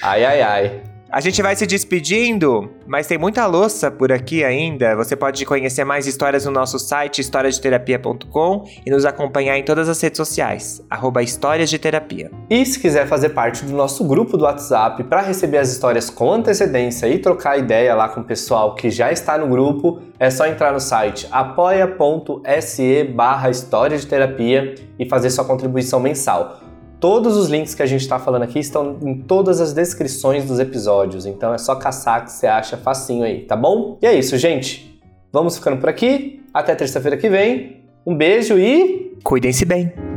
Ai, 0.08 0.24
ai, 0.24 0.41
ai. 0.44 0.82
A 1.10 1.20
gente 1.20 1.41
vai 1.41 1.56
se 1.56 1.65
despedindo, 1.65 2.70
mas 2.86 3.08
tem 3.08 3.18
muita 3.18 3.48
louça 3.48 3.89
por 3.89 4.12
aqui 4.12 4.44
ainda. 4.44 4.96
Você 4.96 5.15
pode 5.15 5.44
conhecer 5.48 5.84
mais 5.84 6.06
histórias 6.06 6.46
no 6.46 6.52
nosso 6.52 6.78
site 6.78 7.22
historiasdeterapia.com 7.22 8.65
e 8.86 8.91
nos 8.91 9.04
acompanhar 9.04 9.58
em 9.58 9.63
todas 9.63 9.89
as 9.89 10.00
redes 10.00 10.18
sociais, 10.18 10.80
arroba 10.91 11.24
Histórias 11.24 11.72
de 11.72 11.80
Terapia. 11.80 12.30
E 12.52 12.63
se 12.68 12.80
quiser 12.80 13.08
fazer 13.08 13.30
parte 13.30 13.65
do 13.65 13.76
nosso 13.76 14.04
grupo 14.04 14.38
do 14.38 14.44
WhatsApp 14.44 15.04
para 15.06 15.22
receber 15.22 15.58
as 15.58 15.72
histórias 15.72 16.08
com 16.08 16.32
antecedência 16.32 17.08
e 17.08 17.18
trocar 17.18 17.58
ideia 17.58 17.96
lá 17.96 18.08
com 18.08 18.22
o 18.22 18.24
pessoal 18.24 18.76
que 18.76 18.91
já 18.91 19.12
está 19.12 19.39
no 19.39 19.48
grupo, 19.48 20.02
é 20.20 20.30
só 20.30 20.46
entrar 20.46 20.72
no 20.72 20.80
site 20.80 21.28
apoia.se 21.32 23.06
barra 23.06 23.50
História 23.50 23.98
de 23.98 24.06
Terapia 24.06 24.76
e 25.00 25.10
fazer 25.10 25.32
sua 25.32 25.46
contribuição 25.46 26.00
mensal. 26.00 26.64
Todos 26.99 27.36
os 27.36 27.49
links 27.49 27.75
que 27.75 27.84
a 27.84 27.86
gente 27.86 28.01
está 28.01 28.17
falando 28.17 28.43
aqui 28.43 28.60
estão 28.60 28.97
em 29.01 29.15
todas 29.21 29.60
as 29.60 29.73
descrições 29.73 30.45
dos 30.45 30.60
episódios, 30.60 31.25
então 31.25 31.53
é 31.53 31.58
só 31.58 31.75
caçar 31.75 32.23
que 32.23 32.31
você 32.31 32.47
acha 32.47 32.77
facinho 32.77 33.23
aí, 33.23 33.41
tá 33.41 33.55
bom? 33.55 33.97
E 34.01 34.08
é 34.08 34.13
isso, 34.13 34.38
gente. 34.38 34.99
Vamos 35.31 35.58
ficando 35.58 35.77
por 35.77 35.89
aqui. 35.89 36.41
Até 36.53 36.73
terça-feira 36.73 37.17
que 37.17 37.29
vem. 37.29 37.84
Um 38.05 38.15
beijo 38.15 38.58
e. 38.58 39.17
Cuidem-se 39.23 39.65
bem. 39.65 40.14